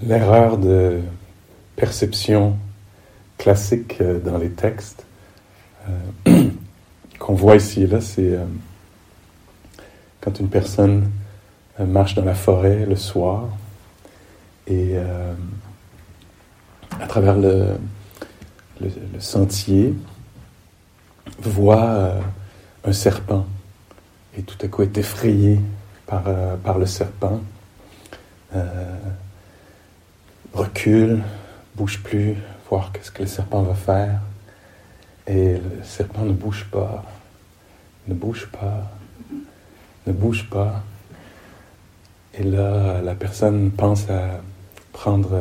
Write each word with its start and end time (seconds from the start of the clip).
l'erreur 0.00 0.58
de 0.58 1.00
perception 1.76 2.56
classique 3.38 3.96
euh, 4.00 4.20
dans 4.20 4.38
les 4.38 4.50
textes 4.50 5.04
euh, 5.88 6.48
qu'on 7.18 7.34
voit 7.34 7.56
ici 7.56 7.82
et 7.82 7.86
là, 7.86 8.00
c'est 8.00 8.34
euh, 8.34 8.44
quand 10.20 10.38
une 10.38 10.48
personne 10.48 11.10
marche 11.78 12.14
dans 12.14 12.24
la 12.24 12.34
forêt 12.34 12.86
le 12.86 12.94
soir 12.94 13.48
et 14.68 14.96
à 17.00 17.06
travers 17.08 17.36
le, 17.36 17.76
sentier 19.18 19.92
voit 21.40 22.12
un 22.84 22.92
serpent 22.92 23.46
et 24.38 24.42
tout 24.42 24.56
à 24.64 24.68
coup 24.68 24.82
est 24.82 24.96
effrayé 24.96 25.58
par, 26.06 26.24
par 26.62 26.78
le 26.78 26.86
serpent 26.86 27.40
recule, 30.52 31.22
bouge 31.74 32.02
plus, 32.02 32.36
voir 32.68 32.92
qu'est-ce 32.92 33.10
que 33.10 33.22
le 33.22 33.28
serpent 33.28 33.62
va 33.62 33.74
faire. 33.74 34.20
Et 35.26 35.54
le 35.54 35.84
serpent 35.84 36.24
ne 36.24 36.32
bouge 36.32 36.66
pas, 36.70 37.04
ne 38.08 38.14
bouge 38.14 38.48
pas, 38.50 38.90
ne 40.06 40.12
bouge 40.12 40.48
pas. 40.50 40.82
Et 42.34 42.42
là, 42.42 43.00
la 43.02 43.14
personne 43.14 43.70
pense 43.70 44.08
à 44.10 44.40
prendre, 44.92 45.40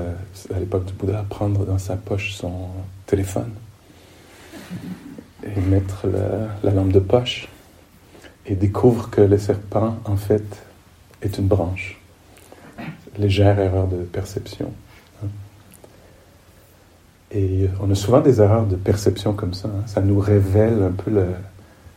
à 0.53 0.59
l'époque 0.59 0.85
du 0.85 0.93
Bouddha, 0.93 1.25
prendre 1.30 1.66
dans 1.66 1.77
sa 1.77 1.95
poche 1.95 2.33
son 2.33 2.67
téléphone 3.05 3.52
et 5.43 5.59
mettre 5.61 6.07
la, 6.07 6.49
la 6.63 6.71
lampe 6.71 6.91
de 6.91 6.99
poche 6.99 7.47
et 8.45 8.55
découvre 8.55 9.09
que 9.09 9.21
le 9.21 9.38
serpent, 9.38 9.97
en 10.05 10.17
fait, 10.17 10.63
est 11.21 11.38
une 11.38 11.47
branche. 11.47 11.99
Légère 13.17 13.59
erreur 13.59 13.88
de 13.88 13.97
perception. 13.97 14.71
Et 17.33 17.69
on 17.79 17.89
a 17.89 17.95
souvent 17.95 18.19
des 18.19 18.41
erreurs 18.41 18.65
de 18.65 18.75
perception 18.75 19.33
comme 19.33 19.53
ça. 19.53 19.69
Hein. 19.69 19.83
Ça 19.85 20.01
nous 20.01 20.19
révèle 20.19 20.83
un 20.83 20.91
peu 20.91 21.11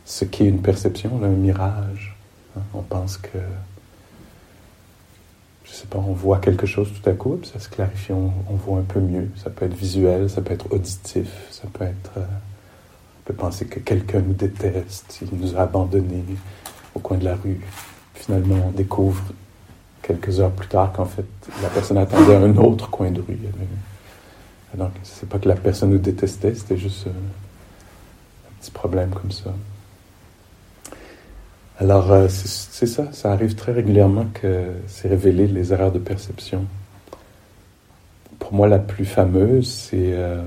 ce 0.05 0.23
qu'est 0.23 0.45
une 0.45 0.61
perception, 0.61 1.19
un 1.23 1.27
mirage. 1.27 2.15
Hein. 2.57 2.61
On 2.73 2.81
pense 2.81 3.17
que, 3.17 3.37
je 5.65 5.71
sais 5.71 5.87
pas, 5.87 5.97
on 5.97 6.13
voit 6.13 6.39
quelque 6.39 6.65
chose 6.65 6.89
tout 6.93 7.09
à 7.09 7.13
coup, 7.13 7.37
puis 7.41 7.49
ça 7.51 7.59
se 7.59 7.67
clarifie, 7.67 8.13
on, 8.13 8.31
voit 8.55 8.79
un 8.79 8.83
peu 8.83 9.01
mieux. 9.01 9.29
Ça 9.35 9.49
peut 9.49 9.65
être 9.65 9.73
visuel, 9.73 10.29
ça 10.29 10.41
peut 10.41 10.53
être 10.53 10.71
auditif, 10.71 11.29
ça 11.51 11.67
peut 11.71 11.85
être. 11.85 12.11
Euh, 12.17 12.21
on 12.21 13.27
peut 13.27 13.33
penser 13.33 13.65
que 13.65 13.79
quelqu'un 13.79 14.21
nous 14.21 14.33
déteste, 14.33 15.19
il 15.21 15.37
nous 15.37 15.57
a 15.57 15.61
abandonnés 15.61 16.23
au 16.93 16.99
coin 16.99 17.17
de 17.17 17.25
la 17.25 17.35
rue. 17.35 17.59
Finalement, 18.13 18.67
on 18.67 18.71
découvre 18.71 19.23
quelques 20.01 20.39
heures 20.39 20.51
plus 20.51 20.67
tard 20.67 20.93
qu'en 20.93 21.05
fait, 21.05 21.25
la 21.61 21.69
personne 21.69 21.97
attendait 21.97 22.35
un 22.35 22.55
autre 22.57 22.89
coin 22.89 23.09
de 23.09 23.19
rue. 23.19 23.39
Donc, 24.77 24.91
c'est 25.03 25.27
pas 25.27 25.39
que 25.39 25.47
la 25.47 25.55
personne 25.55 25.91
nous 25.91 25.97
détestait, 25.97 26.53
c'était 26.55 26.77
juste 26.77 27.07
euh, 27.07 27.11
un 27.11 28.61
petit 28.61 28.71
problème 28.71 29.09
comme 29.09 29.31
ça. 29.31 29.53
Alors, 31.77 32.11
euh, 32.11 32.27
c'est 32.29 32.87
ça, 32.87 33.11
ça 33.11 33.31
arrive 33.33 33.55
très 33.55 33.73
régulièrement 33.73 34.27
que 34.33 34.67
c'est 34.87 35.09
révélé 35.09 35.47
les 35.47 35.73
erreurs 35.73 35.91
de 35.91 35.99
perception. 35.99 36.65
Pour 38.39 38.53
moi, 38.53 38.67
la 38.67 38.79
plus 38.79 39.05
fameuse, 39.05 39.69
c'est 39.69 40.13
euh, 40.13 40.41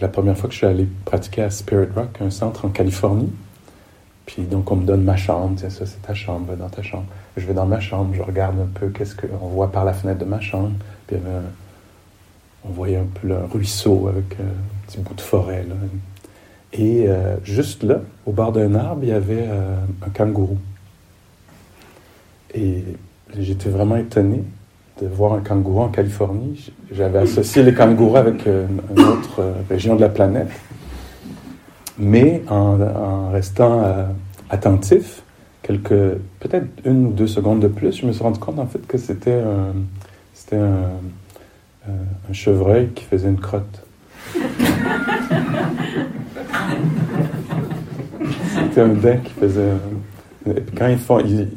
la 0.00 0.08
première 0.08 0.36
fois 0.36 0.48
que 0.48 0.54
je 0.54 0.58
suis 0.58 0.66
allé 0.66 0.88
pratiquer 1.04 1.42
à 1.42 1.50
Spirit 1.50 1.88
Rock, 1.94 2.20
un 2.20 2.30
centre 2.30 2.64
en 2.64 2.70
Californie. 2.70 3.32
Puis 4.24 4.42
donc, 4.42 4.70
on 4.70 4.76
me 4.76 4.86
donne 4.86 5.02
ma 5.02 5.16
chambre, 5.16 5.54
tiens, 5.56 5.68
ça, 5.68 5.84
c'est 5.84 6.00
ta 6.00 6.14
chambre, 6.14 6.46
va 6.46 6.56
dans 6.56 6.70
ta 6.70 6.82
chambre. 6.82 7.06
Je 7.36 7.46
vais 7.46 7.54
dans 7.54 7.66
ma 7.66 7.80
chambre, 7.80 8.14
je 8.14 8.22
regarde 8.22 8.58
un 8.58 8.68
peu 8.72 8.88
qu'est-ce 8.88 9.14
qu'on 9.14 9.48
voit 9.48 9.70
par 9.70 9.84
la 9.84 9.92
fenêtre 9.92 10.20
de 10.20 10.24
ma 10.24 10.40
chambre. 10.40 10.72
Puis 11.06 11.16
il 11.16 11.18
y 11.18 11.26
avait 11.26 11.36
un, 11.36 11.42
on 12.64 12.70
voyait 12.70 12.96
un 12.96 13.06
peu 13.20 13.28
le 13.28 13.44
ruisseau 13.44 14.08
avec 14.08 14.38
un 14.40 14.86
petit 14.86 14.98
bout 14.98 15.14
de 15.14 15.20
forêt. 15.20 15.64
Et 16.72 17.06
euh, 17.06 17.36
juste 17.44 17.82
là, 17.82 18.00
au 18.24 18.32
bord 18.32 18.52
d'un 18.52 18.74
arbre, 18.74 19.00
il 19.02 19.10
y 19.10 19.12
avait 19.12 19.46
euh, 19.48 19.76
un 20.06 20.10
kangourou. 20.10 20.58
Et 22.54 22.84
j'étais 23.38 23.68
vraiment 23.68 23.96
étonné 23.96 24.42
de 25.00 25.06
voir 25.06 25.34
un 25.34 25.40
kangourou 25.40 25.82
en 25.82 25.88
Californie. 25.88 26.72
J'avais 26.90 27.18
associé 27.18 27.62
les 27.62 27.74
kangourous 27.74 28.16
avec 28.16 28.46
euh, 28.46 28.66
une 28.90 29.02
autre 29.02 29.42
région 29.68 29.96
de 29.96 30.00
la 30.00 30.08
planète. 30.08 30.50
Mais 31.98 32.42
en, 32.48 33.30
restant 33.30 33.82
attentif, 34.48 35.22
quelques, 35.62 35.88
peut-être 36.40 36.66
une 36.86 37.06
ou 37.06 37.12
deux 37.12 37.26
secondes 37.26 37.60
de 37.60 37.68
plus, 37.68 38.00
je 38.00 38.06
me 38.06 38.12
suis 38.12 38.22
rendu 38.22 38.40
compte 38.40 38.58
en 38.58 38.66
fait 38.66 38.84
que 38.86 38.96
c'était 38.96 39.40
un, 39.40 39.74
c'était 40.32 40.56
un, 40.56 40.88
un 41.88 42.32
chevreuil 42.32 42.88
qui 42.94 43.04
faisait 43.04 43.28
une 43.28 43.40
crotte. 43.40 43.82
C'était 48.54 48.80
un 48.80 48.88
daim 48.88 49.16
qui 49.24 49.32
faisait. 49.32 49.72
quand 50.76 50.88
ils 50.88 50.98
font, 50.98 51.20
ils, 51.20 51.48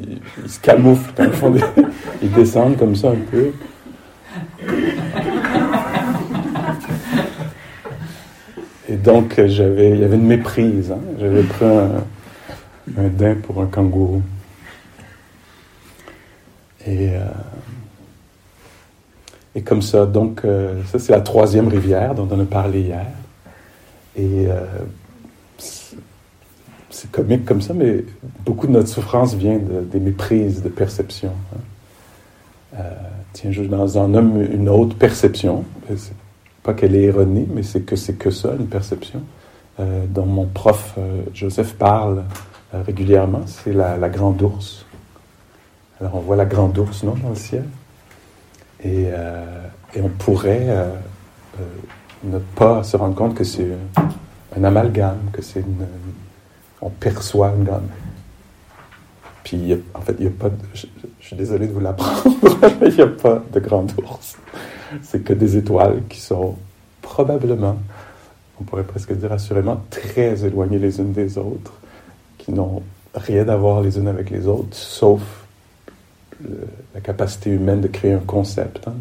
se 0.46 0.60
camouflent, 0.60 1.12
quand 1.16 1.30
ils 2.22 2.32
descendent 2.32 2.76
comme 2.76 2.96
ça 2.96 3.10
un 3.10 3.16
peu. 3.30 3.52
Et 8.88 8.96
donc, 8.96 9.40
j'avais, 9.46 9.90
il 9.90 10.00
y 10.00 10.04
avait 10.04 10.16
une 10.16 10.26
méprise. 10.26 10.92
Hein. 10.92 11.00
J'avais 11.18 11.42
pris 11.42 11.64
un, 11.64 12.04
un 12.98 13.08
daim 13.08 13.36
pour 13.42 13.60
un 13.60 13.66
kangourou. 13.66 14.22
Et 16.86 17.10
euh, 17.10 17.20
et 19.56 19.62
comme 19.62 19.80
ça, 19.80 20.04
donc, 20.04 20.42
euh, 20.44 20.82
ça 20.84 20.98
c'est 20.98 21.12
la 21.12 21.22
troisième 21.22 21.68
rivière 21.68 22.14
dont 22.14 22.28
on 22.30 22.38
a 22.38 22.44
parlé 22.44 22.82
hier. 22.82 23.06
Et 24.14 24.46
euh, 24.48 24.60
c'est 26.90 27.10
comique 27.10 27.46
comme 27.46 27.62
ça, 27.62 27.72
mais 27.72 28.04
beaucoup 28.44 28.66
de 28.66 28.72
notre 28.72 28.88
souffrance 28.88 29.34
vient 29.34 29.58
des 29.58 29.98
méprises 29.98 30.62
de 30.62 30.68
perception. 30.68 31.32
Hein. 31.54 31.58
Euh, 32.80 32.92
tiens, 33.32 33.50
je 33.50 33.62
en 33.62 34.08
nomme 34.08 34.42
une 34.42 34.68
autre 34.68 34.94
perception. 34.94 35.64
Pas 36.62 36.74
qu'elle 36.74 36.94
est 36.94 37.04
erronée, 37.04 37.46
mais 37.50 37.62
c'est 37.62 37.80
que 37.80 37.96
c'est 37.96 38.18
que 38.18 38.30
ça, 38.30 38.54
une 38.58 38.66
perception, 38.66 39.22
dont 39.78 40.26
mon 40.26 40.46
prof 40.46 40.98
Joseph 41.32 41.74
parle 41.74 42.24
régulièrement, 42.72 43.42
c'est 43.46 43.72
la 43.72 44.08
grande 44.08 44.42
ours. 44.42 44.84
Alors 46.00 46.16
on 46.16 46.20
voit 46.20 46.36
la 46.36 46.44
grande 46.44 46.76
ours, 46.76 47.04
non, 47.04 47.14
dans 47.22 47.30
le 47.30 47.36
ciel? 47.36 47.64
Euh, 48.86 49.66
et, 49.94 50.00
on 50.00 50.08
pourrait 50.08 50.66
euh, 50.68 50.90
euh, 51.60 51.64
ne 52.24 52.38
pas 52.38 52.82
se 52.82 52.96
rendre 52.96 53.14
compte 53.14 53.34
que 53.34 53.44
c'est 53.44 53.68
un 54.56 54.64
amalgame, 54.64 55.30
que 55.32 55.42
c'est 55.42 55.60
une. 55.60 55.86
On 56.80 56.90
perçoit 56.90 57.52
une 57.56 57.64
gamme. 57.64 57.88
Puis, 59.44 59.80
en 59.94 60.00
fait, 60.00 60.16
il 60.18 60.26
n'y 60.26 60.32
a 60.32 60.34
pas 60.38 60.50
de, 60.50 60.56
je, 60.74 60.86
suis 61.20 61.36
désolé 61.36 61.68
de 61.68 61.72
vous 61.72 61.80
l'apprendre, 61.80 62.36
mais 62.80 62.88
il 62.88 62.96
n'y 62.96 63.00
a 63.00 63.06
pas 63.06 63.42
de 63.52 63.60
grande 63.60 63.92
ours. 63.98 64.36
C'est 65.02 65.22
que 65.22 65.32
des 65.32 65.56
étoiles 65.56 66.02
qui 66.08 66.20
sont 66.20 66.56
probablement, 67.00 67.78
on 68.60 68.64
pourrait 68.64 68.84
presque 68.84 69.12
dire 69.12 69.32
assurément, 69.32 69.82
très 69.90 70.44
éloignées 70.44 70.78
les 70.78 70.98
unes 70.98 71.12
des 71.12 71.38
autres, 71.38 71.72
qui 72.38 72.52
n'ont 72.52 72.82
rien 73.14 73.48
à 73.48 73.56
voir 73.56 73.80
les 73.80 73.98
unes 73.98 74.08
avec 74.08 74.30
les 74.30 74.46
autres, 74.46 74.76
sauf 74.76 75.45
la 76.94 77.00
capacité 77.00 77.50
humaine 77.50 77.80
de 77.80 77.88
créer 77.88 78.12
un 78.12 78.20
concept, 78.20 78.86
hein, 78.86 78.94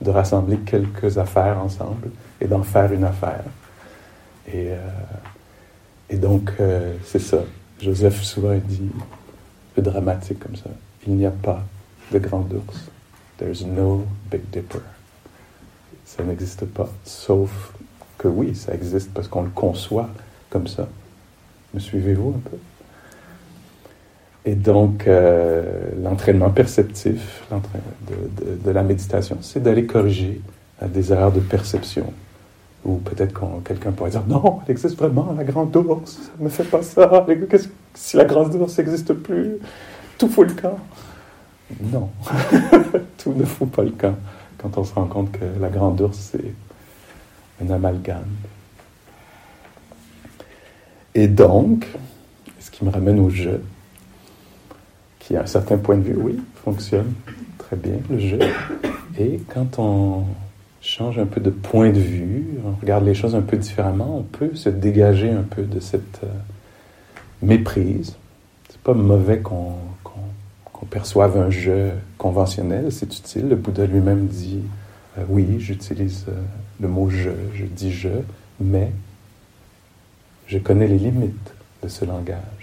de, 0.00 0.10
rassembler 0.10 0.58
quelques 0.58 1.18
affaires 1.18 1.58
ensemble 1.58 2.10
et 2.40 2.46
d'en 2.46 2.62
faire 2.62 2.90
une 2.92 3.04
affaire. 3.04 3.44
Et, 4.48 4.70
euh, 4.70 4.76
et 6.08 6.16
donc, 6.16 6.52
euh, 6.58 6.94
c'est 7.04 7.18
ça. 7.18 7.38
Joseph 7.80 8.22
souvent 8.22 8.54
dit, 8.64 8.90
peu 9.74 9.82
dramatique 9.82 10.40
comme 10.40 10.56
ça, 10.56 10.70
il 11.06 11.14
n'y 11.14 11.26
a 11.26 11.30
pas 11.30 11.62
de 12.12 12.18
grand 12.18 12.46
ours. 12.52 12.90
There's 13.38 13.64
no 13.64 14.06
Big 14.30 14.42
Dipper. 14.50 14.80
Ça 16.04 16.24
n'existe 16.24 16.66
pas. 16.66 16.88
Sauf 17.04 17.72
que 18.18 18.28
oui, 18.28 18.54
ça 18.54 18.74
existe 18.74 19.12
parce 19.14 19.28
qu'on 19.28 19.42
le 19.42 19.50
conçoit 19.50 20.10
comme 20.50 20.66
ça. 20.66 20.88
Me 21.72 21.80
suivez-vous 21.80 22.34
un 22.36 22.50
peu? 22.50 22.56
Et 24.44 24.54
donc, 24.54 25.06
euh, 25.06 25.62
l'entraînement 26.02 26.50
perceptif 26.50 27.44
de, 27.50 28.64
de, 28.64 28.70
la 28.70 28.82
méditation, 28.82 29.36
c'est 29.42 29.62
d'aller 29.62 29.84
corriger 29.84 30.40
euh, 30.82 30.88
des 30.88 31.12
erreurs 31.12 31.32
de 31.32 31.40
perception. 31.40 32.12
Ou 32.84 32.96
peut-être 32.96 33.34
que 33.34 33.44
quelqu'un 33.64 33.92
pourrait 33.92 34.10
dire 34.10 34.24
Non, 34.26 34.60
elle 34.64 34.72
existe 34.72 34.96
vraiment, 34.96 35.34
la 35.36 35.44
grande 35.44 35.76
ours, 35.76 36.32
ne 36.38 36.48
fait 36.48 36.64
pas 36.64 36.82
ça. 36.82 37.26
Si 37.92 38.16
la 38.16 38.24
grande 38.24 38.54
ours 38.54 38.78
n'existe 38.78 39.12
plus, 39.12 39.56
tout 40.16 40.28
fout 40.28 40.48
le 40.48 40.54
camp. 40.54 40.78
Non, 41.92 42.08
tout 43.18 43.34
ne 43.34 43.44
fout 43.44 43.70
pas 43.70 43.82
le 43.82 43.90
camp 43.90 44.16
quand 44.60 44.76
on 44.78 44.84
se 44.84 44.94
rend 44.94 45.06
compte 45.06 45.32
que 45.32 45.44
la 45.60 45.68
grande 45.68 46.00
ours, 46.00 46.18
c'est 46.18 46.54
un 47.62 47.70
amalgame. 47.70 48.24
Et 51.14 51.28
donc, 51.28 51.86
ce 52.58 52.70
qui 52.70 52.84
me 52.84 52.90
ramène 52.90 53.18
au 53.18 53.30
jeu, 53.30 53.62
qui, 55.30 55.36
à 55.36 55.42
un 55.42 55.46
certain 55.46 55.78
point 55.78 55.96
de 55.96 56.02
vue, 56.02 56.16
oui, 56.16 56.40
fonctionne 56.64 57.12
très 57.58 57.76
bien, 57.76 57.98
le 58.10 58.18
jeu. 58.18 58.38
Et 59.16 59.40
quand 59.54 59.78
on 59.78 60.24
change 60.80 61.18
un 61.20 61.26
peu 61.26 61.40
de 61.40 61.50
point 61.50 61.90
de 61.90 62.00
vue, 62.00 62.46
on 62.64 62.72
regarde 62.80 63.04
les 63.04 63.14
choses 63.14 63.36
un 63.36 63.42
peu 63.42 63.56
différemment, 63.56 64.18
on 64.18 64.22
peut 64.22 64.54
se 64.54 64.68
dégager 64.68 65.30
un 65.30 65.42
peu 65.42 65.62
de 65.62 65.78
cette 65.78 66.20
euh, 66.24 66.28
méprise. 67.42 68.16
C'est 68.70 68.80
pas 68.80 68.94
mauvais 68.94 69.38
qu'on 69.38 69.76
perçoive 70.90 71.38
un 71.38 71.50
jeu 71.50 71.90
conventionnel, 72.18 72.90
c'est 72.90 73.14
utile. 73.16 73.48
Le 73.48 73.56
Bouddha 73.56 73.86
lui-même 73.86 74.26
dit 74.26 74.62
euh, 75.18 75.22
oui, 75.28 75.60
j'utilise 75.60 76.24
euh, 76.28 76.32
le 76.80 76.88
mot 76.88 77.08
je, 77.08 77.30
je 77.54 77.64
dis 77.66 77.92
je, 77.92 78.08
mais 78.58 78.90
je 80.48 80.58
connais 80.58 80.88
les 80.88 80.98
limites 80.98 81.54
de 81.84 81.88
ce 81.88 82.04
langage. 82.04 82.59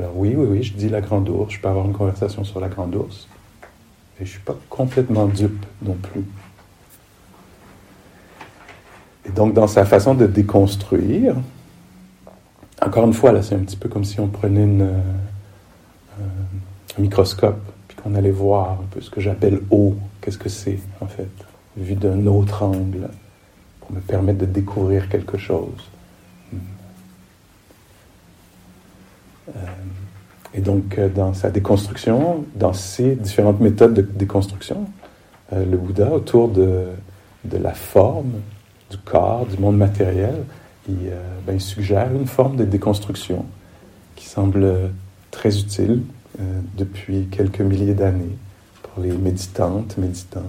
Alors 0.00 0.16
oui, 0.16 0.34
oui, 0.34 0.46
oui, 0.48 0.62
je 0.62 0.72
dis 0.72 0.88
la 0.88 1.02
grande 1.02 1.28
ours, 1.28 1.52
je 1.52 1.60
peux 1.60 1.68
avoir 1.68 1.84
une 1.84 1.92
conversation 1.92 2.42
sur 2.42 2.58
la 2.58 2.68
grande 2.68 2.94
ours, 2.94 3.28
et 4.16 4.20
je 4.20 4.22
ne 4.22 4.28
suis 4.28 4.40
pas 4.40 4.56
complètement 4.70 5.26
dupe 5.26 5.66
non 5.82 5.92
plus. 5.92 6.24
Et 9.26 9.30
donc, 9.30 9.52
dans 9.52 9.66
sa 9.66 9.84
façon 9.84 10.14
de 10.14 10.26
déconstruire, 10.26 11.34
encore 12.80 13.04
une 13.04 13.12
fois, 13.12 13.32
là, 13.32 13.42
c'est 13.42 13.54
un 13.54 13.58
petit 13.58 13.76
peu 13.76 13.90
comme 13.90 14.04
si 14.04 14.20
on 14.20 14.28
prenait 14.28 14.82
euh, 14.82 14.98
un 16.98 17.02
microscope, 17.02 17.60
puis 17.86 17.98
qu'on 17.98 18.14
allait 18.14 18.30
voir 18.30 18.80
un 18.80 18.86
peu 18.90 19.02
ce 19.02 19.10
que 19.10 19.20
j'appelle 19.20 19.60
eau. 19.70 19.96
Qu'est-ce 20.22 20.38
que 20.38 20.48
c'est, 20.48 20.78
en 21.02 21.08
fait, 21.08 21.28
vu 21.76 21.94
d'un 21.94 22.26
autre 22.26 22.62
angle, 22.62 23.10
pour 23.80 23.92
me 23.92 24.00
permettre 24.00 24.38
de 24.38 24.46
découvrir 24.46 25.10
quelque 25.10 25.36
chose. 25.36 25.90
Euh, 26.54 26.56
et 30.54 30.60
donc, 30.60 30.98
euh, 30.98 31.08
dans 31.08 31.34
sa 31.34 31.50
déconstruction, 31.50 32.44
dans 32.56 32.72
ses 32.72 33.14
différentes 33.14 33.60
méthodes 33.60 33.94
de 33.94 34.02
déconstruction, 34.02 34.86
euh, 35.52 35.64
le 35.64 35.76
Bouddha, 35.76 36.12
autour 36.12 36.48
de, 36.48 36.86
de, 37.44 37.56
la 37.56 37.72
forme, 37.72 38.32
du 38.90 38.98
corps, 38.98 39.46
du 39.46 39.58
monde 39.58 39.76
matériel, 39.76 40.34
il, 40.88 41.12
ben, 41.46 41.54
il, 41.54 41.60
suggère 41.60 42.12
une 42.12 42.26
forme 42.26 42.56
de 42.56 42.64
déconstruction 42.64 43.44
qui 44.16 44.26
semble 44.26 44.90
très 45.30 45.56
utile 45.58 46.02
depuis 46.76 47.28
quelques 47.30 47.60
milliers 47.60 47.94
d'années 47.94 48.36
pour 48.82 49.02
les 49.02 49.12
méditantes, 49.12 49.96
méditants. 49.98 50.40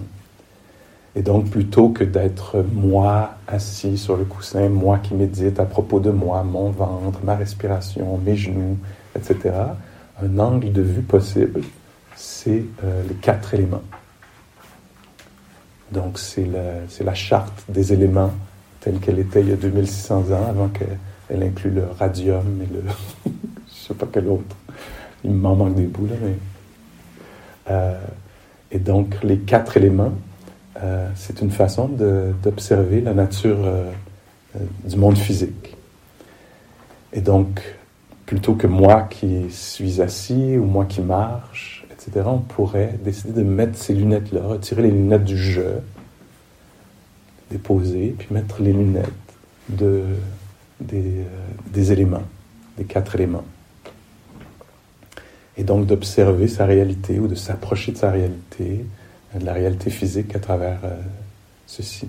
Et 1.14 1.22
donc, 1.22 1.50
plutôt 1.50 1.90
que 1.90 2.04
d'être 2.04 2.64
moi 2.72 3.34
assis 3.46 3.98
sur 3.98 4.16
le 4.16 4.24
coussin, 4.24 4.68
moi 4.70 4.98
qui 4.98 5.14
médite 5.14 5.60
à 5.60 5.66
propos 5.66 6.00
de 6.00 6.10
moi, 6.10 6.42
mon 6.42 6.70
ventre, 6.70 7.20
ma 7.22 7.36
respiration, 7.36 8.18
mes 8.18 8.36
genoux, 8.36 8.78
etc., 9.14 9.54
un 10.22 10.38
angle 10.38 10.72
de 10.72 10.80
vue 10.80 11.02
possible, 11.02 11.60
c'est 12.16 12.64
euh, 12.84 13.02
les 13.08 13.14
quatre 13.14 13.52
éléments. 13.52 13.82
Donc, 15.90 16.18
c'est 16.18 16.46
la, 16.46 17.14
charte 17.14 17.64
des 17.68 17.92
éléments 17.92 18.32
telle 18.80 18.98
qu'elle 18.98 19.18
était 19.18 19.42
il 19.42 19.50
y 19.50 19.52
a 19.52 19.56
2600 19.56 20.32
ans, 20.32 20.46
avant 20.48 20.68
qu'elle 20.68 21.42
inclue 21.42 21.70
le 21.70 21.84
radium 21.98 22.62
et 22.62 22.72
le. 22.72 22.82
je 23.26 23.30
ne 23.30 23.34
sais 23.88 23.94
pas 23.94 24.06
quel 24.10 24.28
autre. 24.28 24.56
Il 25.24 25.32
m'en 25.32 25.54
manque 25.54 25.74
des 25.74 25.86
bouts, 25.86 26.06
là, 26.06 26.14
mais. 26.22 26.36
Euh, 27.70 28.00
et 28.70 28.78
donc, 28.78 29.22
les 29.22 29.38
quatre 29.38 29.76
éléments, 29.76 30.12
euh, 30.80 31.08
c'est 31.16 31.40
une 31.42 31.50
façon 31.50 31.88
d'observer 31.88 33.00
la 33.00 33.12
nature 33.12 33.58
euh, 33.64 33.90
euh, 34.56 34.58
du 34.84 34.96
monde 34.96 35.18
physique. 35.18 35.76
Et 37.12 37.20
donc, 37.20 37.60
plutôt 38.24 38.54
que 38.54 38.66
moi 38.66 39.02
qui 39.02 39.50
suis 39.50 40.00
assis 40.00 40.56
ou 40.56 40.64
moi 40.64 40.86
qui 40.86 41.02
marche, 41.02 41.86
etc., 41.92 42.24
on 42.26 42.38
pourrait 42.38 42.98
décider 43.04 43.32
de 43.32 43.42
mettre 43.42 43.76
ces 43.76 43.92
lunettes-là, 43.92 44.40
retirer 44.42 44.82
les 44.82 44.90
lunettes 44.90 45.24
du 45.24 45.36
jeu, 45.36 45.82
déposer, 47.50 48.14
puis 48.18 48.28
mettre 48.30 48.62
les 48.62 48.72
lunettes 48.72 49.08
de, 49.68 50.04
des, 50.80 51.26
des 51.66 51.92
éléments, 51.92 52.24
des 52.78 52.84
quatre 52.84 53.14
éléments. 53.14 53.44
Et 55.58 55.64
donc 55.64 55.84
d'observer 55.84 56.48
sa 56.48 56.64
réalité 56.64 57.18
ou 57.18 57.28
de 57.28 57.34
s'approcher 57.34 57.92
de 57.92 57.98
sa 57.98 58.10
réalité 58.10 58.86
de 59.38 59.44
la 59.44 59.52
réalité 59.52 59.90
physique 59.90 60.34
à 60.36 60.38
travers 60.38 60.78
euh, 60.84 61.00
ceci. 61.66 62.08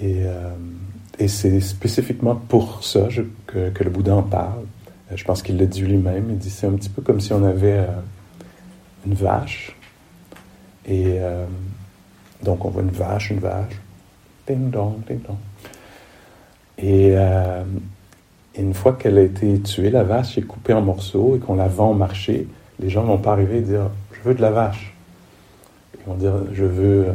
Et, 0.00 0.22
euh, 0.24 0.50
et 1.18 1.28
c'est 1.28 1.60
spécifiquement 1.60 2.34
pour 2.34 2.82
ça 2.82 3.08
que, 3.46 3.68
que, 3.70 3.84
le 3.84 3.90
Bouddha 3.90 4.16
en 4.16 4.22
parle. 4.22 4.64
Euh, 5.10 5.16
je 5.16 5.24
pense 5.24 5.42
qu'il 5.42 5.58
le 5.58 5.66
dit 5.66 5.82
lui-même. 5.82 6.26
Il 6.30 6.38
dit 6.38 6.50
c'est 6.50 6.66
un 6.66 6.72
petit 6.72 6.88
peu 6.88 7.02
comme 7.02 7.20
si 7.20 7.32
on 7.32 7.44
avait 7.44 7.86
une 9.06 9.14
vache. 9.14 9.76
Et 10.88 11.18
donc 12.42 12.64
on 12.64 12.70
voit 12.70 12.82
une 12.82 12.90
vache, 12.90 13.30
une 13.30 13.38
vache. 13.38 13.74
Ding 14.46 14.70
dong, 14.70 15.04
ding 15.06 15.20
dong. 15.20 15.36
Et, 16.78 17.14
une 18.58 18.74
fois 18.74 18.94
qu'elle 18.94 19.18
a 19.18 19.22
été 19.22 19.60
tuée, 19.60 19.90
la 19.90 20.02
vache 20.02 20.36
est 20.36 20.42
coupée 20.42 20.72
en 20.72 20.82
morceaux 20.82 21.36
et 21.36 21.38
qu'on 21.38 21.54
la 21.54 21.68
vend 21.68 21.92
au 21.92 21.94
marché, 21.94 22.48
les 22.80 22.90
gens 22.90 23.04
vont 23.04 23.18
pas 23.18 23.32
arriver 23.32 23.58
et 23.58 23.62
dire 23.62 23.90
Je 24.12 24.28
veux 24.28 24.34
de 24.34 24.42
la 24.42 24.50
vache. 24.50 24.94
Vont 26.06 26.14
dire 26.14 26.32
Je 26.52 26.64
veux. 26.64 27.06
Euh, 27.08 27.12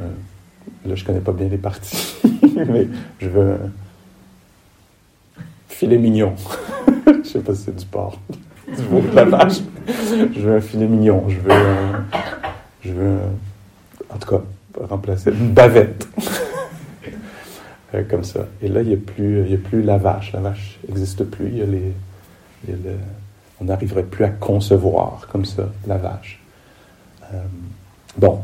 là, 0.85 0.95
je 0.95 1.03
connais 1.03 1.19
pas 1.19 1.31
bien 1.31 1.47
les 1.47 1.57
parties, 1.57 2.15
mais 2.55 2.87
je 3.19 3.29
veux 3.29 3.51
un 3.53 5.41
filet 5.67 5.97
mignon. 5.97 6.35
je 7.07 7.27
sais 7.27 7.39
pas 7.39 7.53
si 7.53 7.63
c'est 7.63 7.75
du 7.75 7.85
porc, 7.85 8.19
du 8.67 8.83
veau, 8.83 9.01
de 9.01 9.15
la 9.15 9.25
vache. 9.25 9.59
je 9.87 10.39
veux 10.39 10.55
un 10.55 10.61
filet 10.61 10.87
mignon. 10.87 11.27
Je 11.29 11.39
veux. 11.39 11.51
Un, 11.51 12.05
je 12.83 12.91
veux. 12.91 13.17
en 14.09 14.17
tout 14.17 14.29
cas, 14.29 14.41
remplacer 14.89 15.31
une 15.31 15.51
bavette. 15.51 16.07
Euh, 17.93 18.03
comme 18.09 18.23
ça. 18.23 18.47
Et 18.63 18.67
là, 18.67 18.81
il 18.81 18.87
n'y 18.87 18.95
a, 18.95 18.97
plus, 18.97 19.53
a 19.53 19.57
plus 19.57 19.83
la 19.83 19.97
vache. 19.99 20.33
La 20.33 20.39
vache 20.39 20.79
n'existe 20.87 21.23
plus. 21.23 21.49
Il 21.49 21.57
y 21.59 21.61
a 21.61 21.65
les, 21.65 21.93
on 23.61 23.65
n'arriverait 23.65 24.03
plus 24.03 24.25
à 24.25 24.29
concevoir 24.29 25.27
comme 25.31 25.45
ça 25.45 25.69
la 25.87 25.97
vache. 25.97 26.41
Euh, 27.33 27.41
bon, 28.17 28.41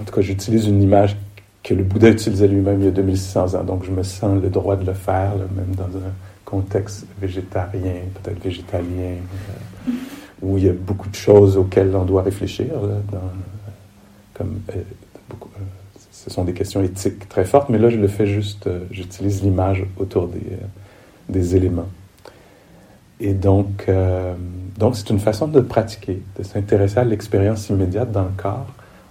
en 0.00 0.04
tout 0.04 0.14
cas, 0.14 0.20
j'utilise 0.20 0.66
une 0.66 0.82
image 0.82 1.16
que 1.66 1.74
le 1.74 1.82
Bouddha 1.82 2.10
utilisait 2.10 2.46
lui-même 2.46 2.80
il 2.80 2.84
y 2.84 2.88
a 2.88 2.92
2600 2.92 3.54
ans, 3.54 3.64
donc 3.64 3.84
je 3.84 3.90
me 3.90 4.02
sens 4.04 4.40
le 4.40 4.48
droit 4.48 4.76
de 4.76 4.86
le 4.86 4.92
faire, 4.92 5.32
même 5.54 5.74
dans 5.76 5.98
un 5.98 6.12
contexte 6.44 7.06
végétarien, 7.20 7.94
peut-être 8.14 8.42
végétalien, 8.42 9.16
euh, 9.88 9.90
où 10.42 10.58
il 10.58 10.64
y 10.64 10.68
a 10.68 10.72
beaucoup 10.72 11.08
de 11.08 11.14
choses 11.16 11.56
auxquelles 11.56 11.94
on 11.96 12.04
doit 12.04 12.22
réfléchir, 12.22 12.66
comme 14.34 14.60
euh, 14.70 14.76
euh, 14.76 15.44
ce 16.12 16.30
sont 16.30 16.44
des 16.44 16.52
questions 16.52 16.82
éthiques 16.82 17.28
très 17.28 17.44
fortes, 17.44 17.68
mais 17.68 17.78
là 17.78 17.90
je 17.90 17.98
le 17.98 18.08
fais 18.08 18.26
juste, 18.26 18.68
j'utilise 18.92 19.42
l'image 19.42 19.84
autour 19.96 20.28
des, 21.28 21.56
éléments. 21.56 21.88
Et 23.18 23.32
donc 23.32 23.86
c'est 23.86 25.10
une 25.10 25.18
façon 25.18 25.48
de 25.48 25.60
pratiquer, 25.60 26.22
de 26.38 26.44
s'intéresser 26.44 26.98
à 26.98 27.04
l'expérience 27.04 27.68
immédiate 27.70 28.12
dans 28.12 28.24
le 28.24 28.32
corps 28.36 28.66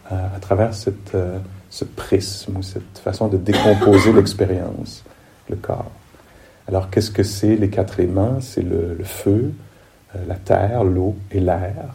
à, 0.09 0.39
travers 0.39 0.73
cette, 0.73 1.15
euh, 1.15 1.37
ce 1.69 1.85
prisme 1.85 2.57
ou 2.57 2.63
cette 2.63 2.99
façon 3.03 3.27
de 3.27 3.37
décomposer 3.37 4.13
l'expérience, 4.13 5.03
le 5.49 5.55
corps. 5.55 5.91
Alors, 6.67 6.89
qu'est-ce 6.89 7.11
que 7.11 7.23
c'est 7.23 7.55
les 7.55 7.69
quatre 7.69 7.99
éléments 7.99 8.39
C'est 8.41 8.63
le, 8.63 8.97
feu, 9.03 9.53
euh, 10.15 10.19
la 10.27 10.35
terre, 10.35 10.83
l'eau 10.83 11.15
et 11.31 11.39
l'air. 11.39 11.93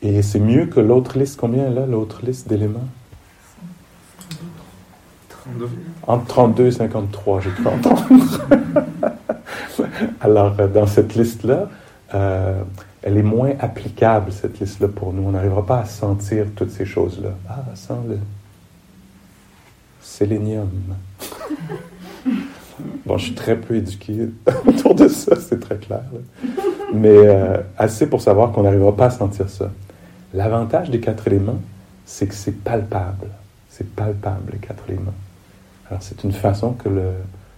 Et 0.00 0.22
c'est 0.22 0.40
mieux 0.40 0.66
que 0.66 0.80
l'autre 0.80 1.18
liste. 1.18 1.38
Combien 1.38 1.70
là, 1.70 1.86
l'autre 1.86 2.24
liste 2.24 2.48
d'éléments? 2.48 2.88
32. 5.28 5.68
Entre 6.06 6.26
32 6.26 6.66
et 6.66 6.70
53, 6.70 7.40
j'ai 7.40 7.50
cru 7.50 7.66
entendre. 7.66 8.06
Alors, 10.20 10.54
euh, 10.58 10.68
dans 10.68 10.86
cette 10.86 11.14
liste-là, 11.14 11.68
elle 13.02 13.16
est 13.16 13.22
moins 13.22 13.52
applicable, 13.58 14.32
cette 14.32 14.60
liste-là, 14.60 14.88
pour 14.88 15.12
nous. 15.12 15.22
On 15.22 15.32
n'arrivera 15.32 15.66
pas 15.66 15.80
à 15.80 15.84
sentir 15.84 16.46
toutes 16.54 16.70
ces 16.70 16.84
choses-là. 16.84 17.30
Ah, 17.48 17.64
sent 17.74 17.94
le 18.08 18.18
sélénium. 20.00 20.70
bon, 23.04 23.18
je 23.18 23.24
suis 23.26 23.34
très 23.34 23.56
peu 23.56 23.76
éduqué 23.76 24.28
autour 24.66 24.94
de 24.94 25.08
ça, 25.08 25.34
c'est 25.36 25.58
très 25.58 25.76
clair. 25.76 26.04
Mais 26.94 27.08
euh, 27.08 27.58
assez 27.76 28.06
pour 28.06 28.22
savoir 28.22 28.52
qu'on 28.52 28.62
n'arrivera 28.62 28.94
pas 28.94 29.06
à 29.06 29.10
sentir 29.10 29.48
ça. 29.48 29.70
L'avantage 30.32 30.90
des 30.90 31.00
quatre 31.00 31.26
éléments, 31.26 31.60
c'est 32.06 32.26
que 32.26 32.34
c'est 32.34 32.62
palpable. 32.62 33.28
C'est 33.68 33.88
palpable, 33.94 34.52
les 34.52 34.58
quatre 34.58 34.84
éléments. 34.88 35.14
Alors, 35.88 36.02
c'est 36.02 36.22
une 36.24 36.32
façon 36.32 36.72
que 36.72 36.88
le, 36.88 37.10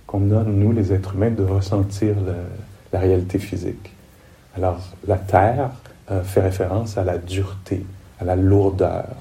qu'on 0.07 0.31
a, 0.31 0.43
nous, 0.43 0.73
les 0.73 0.93
êtres 0.93 1.15
humains, 1.15 1.31
de 1.31 1.45
ressentir 1.45 2.15
la 2.93 2.99
réalité 2.99 3.39
physique. 3.39 3.94
Alors, 4.57 4.79
la 5.07 5.17
terre 5.17 5.71
euh, 6.11 6.23
fait 6.23 6.41
référence 6.41 6.97
à 6.97 7.05
la 7.05 7.19
dureté, 7.19 7.85
à 8.21 8.25
la 8.25 8.37
lourdeur, 8.37 9.17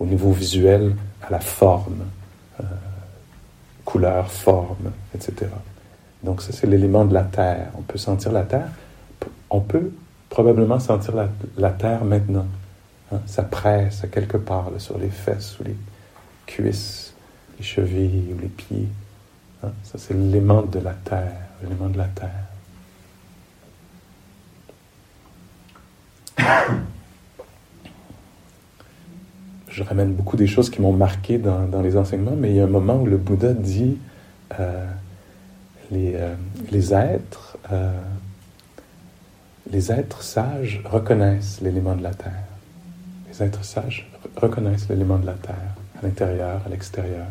au 0.00 0.06
niveau 0.06 0.32
visuel, 0.32 0.94
à 1.22 1.30
la 1.30 1.40
forme, 1.40 2.04
euh, 2.60 2.64
couleur, 3.84 4.30
forme, 4.30 4.92
etc. 5.14 5.50
Donc, 6.22 6.42
ça, 6.42 6.52
c'est 6.52 6.66
l'élément 6.66 7.04
de 7.04 7.14
la 7.14 7.24
terre. 7.24 7.68
On 7.76 7.82
peut 7.82 7.98
sentir 7.98 8.32
la 8.32 8.42
terre. 8.42 8.68
On 9.50 9.60
peut 9.60 9.90
probablement 10.30 10.80
sentir 10.80 11.14
la, 11.56 11.70
terre 11.70 12.04
maintenant. 12.04 12.46
Hein. 13.12 13.20
Ça 13.26 13.42
presse 13.42 14.04
à 14.04 14.08
quelque 14.08 14.36
part 14.36 14.70
sur 14.78 14.98
les 14.98 15.10
fesses 15.10 15.58
ou 15.60 15.64
les 15.64 15.76
cuisses, 16.46 17.12
les 17.58 17.64
chevilles 17.64 18.34
ou 18.34 18.40
les 18.40 18.48
pieds. 18.48 18.88
Hein. 19.62 19.70
Ça, 19.82 19.98
c'est 19.98 20.14
l'élément 20.14 20.62
de 20.62 20.80
la 20.80 20.92
terre. 20.92 22.47
Je 29.68 29.82
ramène 29.84 30.12
beaucoup 30.12 30.36
des 30.36 30.46
choses 30.46 30.70
qui 30.70 30.80
m'ont 30.80 30.92
marqué 30.92 31.38
dans, 31.38 31.82
les 31.82 31.96
enseignements, 31.96 32.34
mais 32.36 32.50
il 32.50 32.56
y 32.56 32.60
a 32.60 32.64
un 32.64 32.68
moment 32.68 32.96
où 32.96 33.06
le 33.06 33.16
Bouddha 33.16 33.52
dit 33.52 33.96
euh, 34.58 34.86
les, 35.90 36.14
euh, 36.16 36.34
les, 36.70 36.92
êtres, 36.92 37.56
euh, 37.70 37.92
les 39.70 39.92
êtres 39.92 40.22
sages 40.22 40.82
reconnaissent 40.84 41.60
l'élément 41.60 41.94
de 41.94 42.02
la 42.02 42.14
terre. 42.14 42.44
Les 43.30 43.42
êtres 43.42 43.64
sages 43.64 44.10
reconnaissent 44.36 44.88
l'élément 44.88 45.18
de 45.18 45.26
la 45.26 45.34
terre, 45.34 45.74
à 46.00 46.04
l'intérieur, 46.04 46.60
à 46.66 46.68
l'extérieur. 46.68 47.26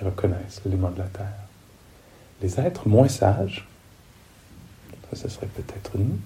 Ils 0.00 0.04
reconnaissent 0.04 0.62
l'élément 0.64 0.90
de 0.90 0.98
la 0.98 1.04
terre. 1.04 1.26
Les 2.42 2.58
êtres 2.58 2.88
moins 2.88 3.08
sages, 3.08 3.68
ça 5.12 5.28
serait 5.28 5.46
peut-être 5.46 5.96
nous, 5.96 6.18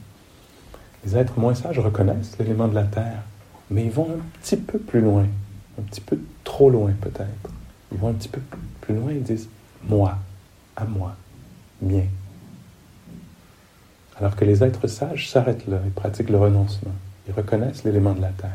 les 1.05 1.17
êtres 1.17 1.39
moins 1.39 1.55
sages 1.55 1.79
reconnaissent 1.79 2.37
l'élément 2.39 2.69
de 2.69 2.75
la 2.75 2.85
terre, 2.85 3.23
mais 3.71 3.85
ils 3.85 3.91
vont 3.91 4.11
un 4.11 4.41
petit 4.41 4.57
peu 4.57 4.79
plus 4.79 5.01
loin, 5.01 5.27
un 5.79 5.83
petit 5.83 6.01
peu 6.01 6.19
trop 6.45 6.71
loin 6.71 6.93
peut-être. 7.01 7.51
Ils 7.93 7.99
vont 7.99 8.09
un 8.09 8.15
petit 8.15 8.29
peu 8.29 8.41
plus 8.81 8.95
loin 8.95 9.11
et 9.11 9.21
disent 9.21 9.49
moi, 9.85 10.19
à 10.77 10.85
moi, 10.85 11.15
mien. 11.81 12.05
Alors 14.19 14.35
que 14.35 14.45
les 14.45 14.65
êtres 14.65 14.89
sages 14.89 15.31
s'arrêtent 15.31 15.67
là, 15.69 15.79
ils 15.85 15.93
pratiquent 15.93 16.31
le 16.31 16.39
renoncement. 16.39 16.95
Ils 17.29 17.35
reconnaissent 17.35 17.85
l'élément 17.85 18.15
de 18.15 18.23
la 18.23 18.31
terre. 18.31 18.51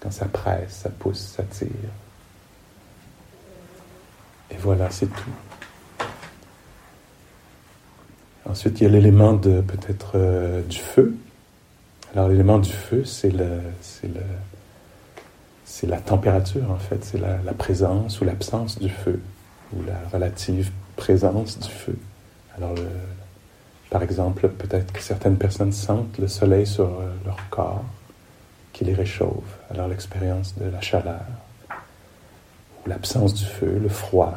Quand 0.00 0.12
ça 0.12 0.26
presse, 0.26 0.72
ça 0.82 0.90
pousse, 0.90 1.34
ça 1.36 1.42
tire. 1.42 1.68
Et 4.50 4.56
voilà, 4.56 4.90
c'est 4.90 5.06
tout. 5.06 5.30
Ensuite, 8.48 8.80
il 8.80 8.84
y 8.84 8.86
a 8.86 8.90
l'élément 8.90 9.36
peut-être 9.36 10.12
euh, 10.14 10.62
du 10.62 10.78
feu. 10.78 11.14
Alors 12.14 12.28
l'élément 12.28 12.58
du 12.58 12.72
feu, 12.72 13.04
c'est 13.04 13.30
la 15.86 16.00
température 16.00 16.70
en 16.70 16.78
fait, 16.78 17.04
c'est 17.04 17.20
la, 17.20 17.52
présence 17.52 18.20
ou 18.20 18.24
l'absence 18.24 18.78
du 18.78 18.88
feu 18.88 19.20
ou 19.74 19.82
la 19.86 20.00
relative 20.10 20.70
présence 20.96 21.58
du 21.58 21.68
feu. 21.68 21.98
Alors 22.56 22.74
par 23.90 24.02
exemple, 24.02 24.48
peut-être 24.48 24.92
que 24.92 25.00
certaines 25.00 25.36
personnes 25.36 25.72
sentent 25.72 26.18
le 26.18 26.28
soleil 26.28 26.66
sur 26.66 26.84
euh, 26.84 27.10
leur 27.24 27.38
corps 27.48 27.84
qui 28.72 28.84
les 28.84 28.94
réchauffe. 28.94 29.58
Alors 29.70 29.88
l'expérience 29.88 30.54
de 30.58 30.66
la 30.68 30.80
chaleur 30.80 31.22
ou 32.84 32.88
l'absence 32.88 33.32
du 33.34 33.44
feu, 33.44 33.78
le 33.82 33.88
froid, 33.88 34.36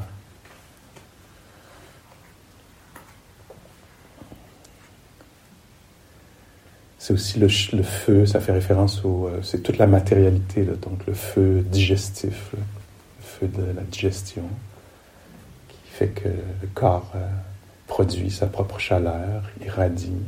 C'est 7.11 7.43
aussi 7.43 7.75
le, 7.75 7.83
feu, 7.83 8.25
ça 8.25 8.39
fait 8.39 8.53
référence 8.53 9.03
au. 9.03 9.27
Euh, 9.27 9.41
c'est 9.43 9.61
toute 9.61 9.77
la 9.77 9.87
matérialité, 9.87 10.63
donc 10.63 11.05
le 11.05 11.13
feu 11.13 11.61
digestif, 11.69 12.53
le 12.53 12.59
feu 13.19 13.47
de 13.47 13.63
la 13.75 13.81
digestion, 13.81 14.43
qui 15.67 15.91
fait 15.91 16.07
que 16.07 16.29
le 16.29 16.69
corps 16.73 17.11
euh, 17.15 17.27
produit 17.87 18.31
sa 18.31 18.47
propre 18.47 18.79
chaleur, 18.79 19.43
irradie. 19.61 20.21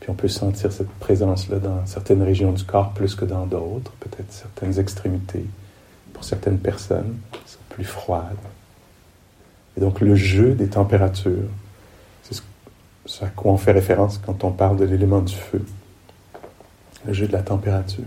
Puis 0.00 0.10
on 0.10 0.14
peut 0.14 0.28
sentir 0.28 0.70
cette 0.70 0.90
présence-là 0.98 1.60
dans 1.60 1.86
certaines 1.86 2.22
régions 2.22 2.52
du 2.52 2.64
corps 2.64 2.92
plus 2.92 3.14
que 3.14 3.24
dans 3.24 3.46
d'autres, 3.46 3.92
peut-être 4.00 4.30
certaines 4.30 4.78
extrémités. 4.78 5.46
Pour 6.12 6.24
certaines 6.24 6.58
personnes, 6.58 7.16
sont 7.46 7.58
plus 7.70 7.84
froides. 7.84 8.36
Et 9.78 9.80
donc 9.80 10.02
le 10.02 10.14
jeu 10.14 10.52
des 10.52 10.68
températures, 10.68 11.48
c'est 12.22 12.38
ce 13.06 13.24
à 13.24 13.28
quoi 13.28 13.52
on 13.52 13.56
fait 13.56 13.72
référence 13.72 14.18
quand 14.18 14.44
on 14.44 14.50
parle 14.50 14.76
de 14.76 14.84
l'élément 14.84 15.22
du 15.22 15.34
feu 15.34 15.64
le 17.06 17.12
jeu 17.12 17.26
de 17.26 17.32
la 17.32 17.42
température. 17.42 18.04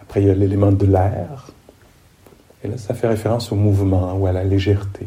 Après, 0.00 0.22
il 0.22 0.28
y 0.28 0.30
a 0.30 0.34
l'élément 0.34 0.72
de 0.72 0.86
l'air. 0.86 1.50
Et 2.64 2.68
là, 2.68 2.76
ça 2.76 2.94
fait 2.94 3.08
référence 3.08 3.50
au 3.52 3.56
mouvement 3.56 4.14
ou 4.14 4.26
à 4.26 4.32
la 4.32 4.44
légèreté. 4.44 5.06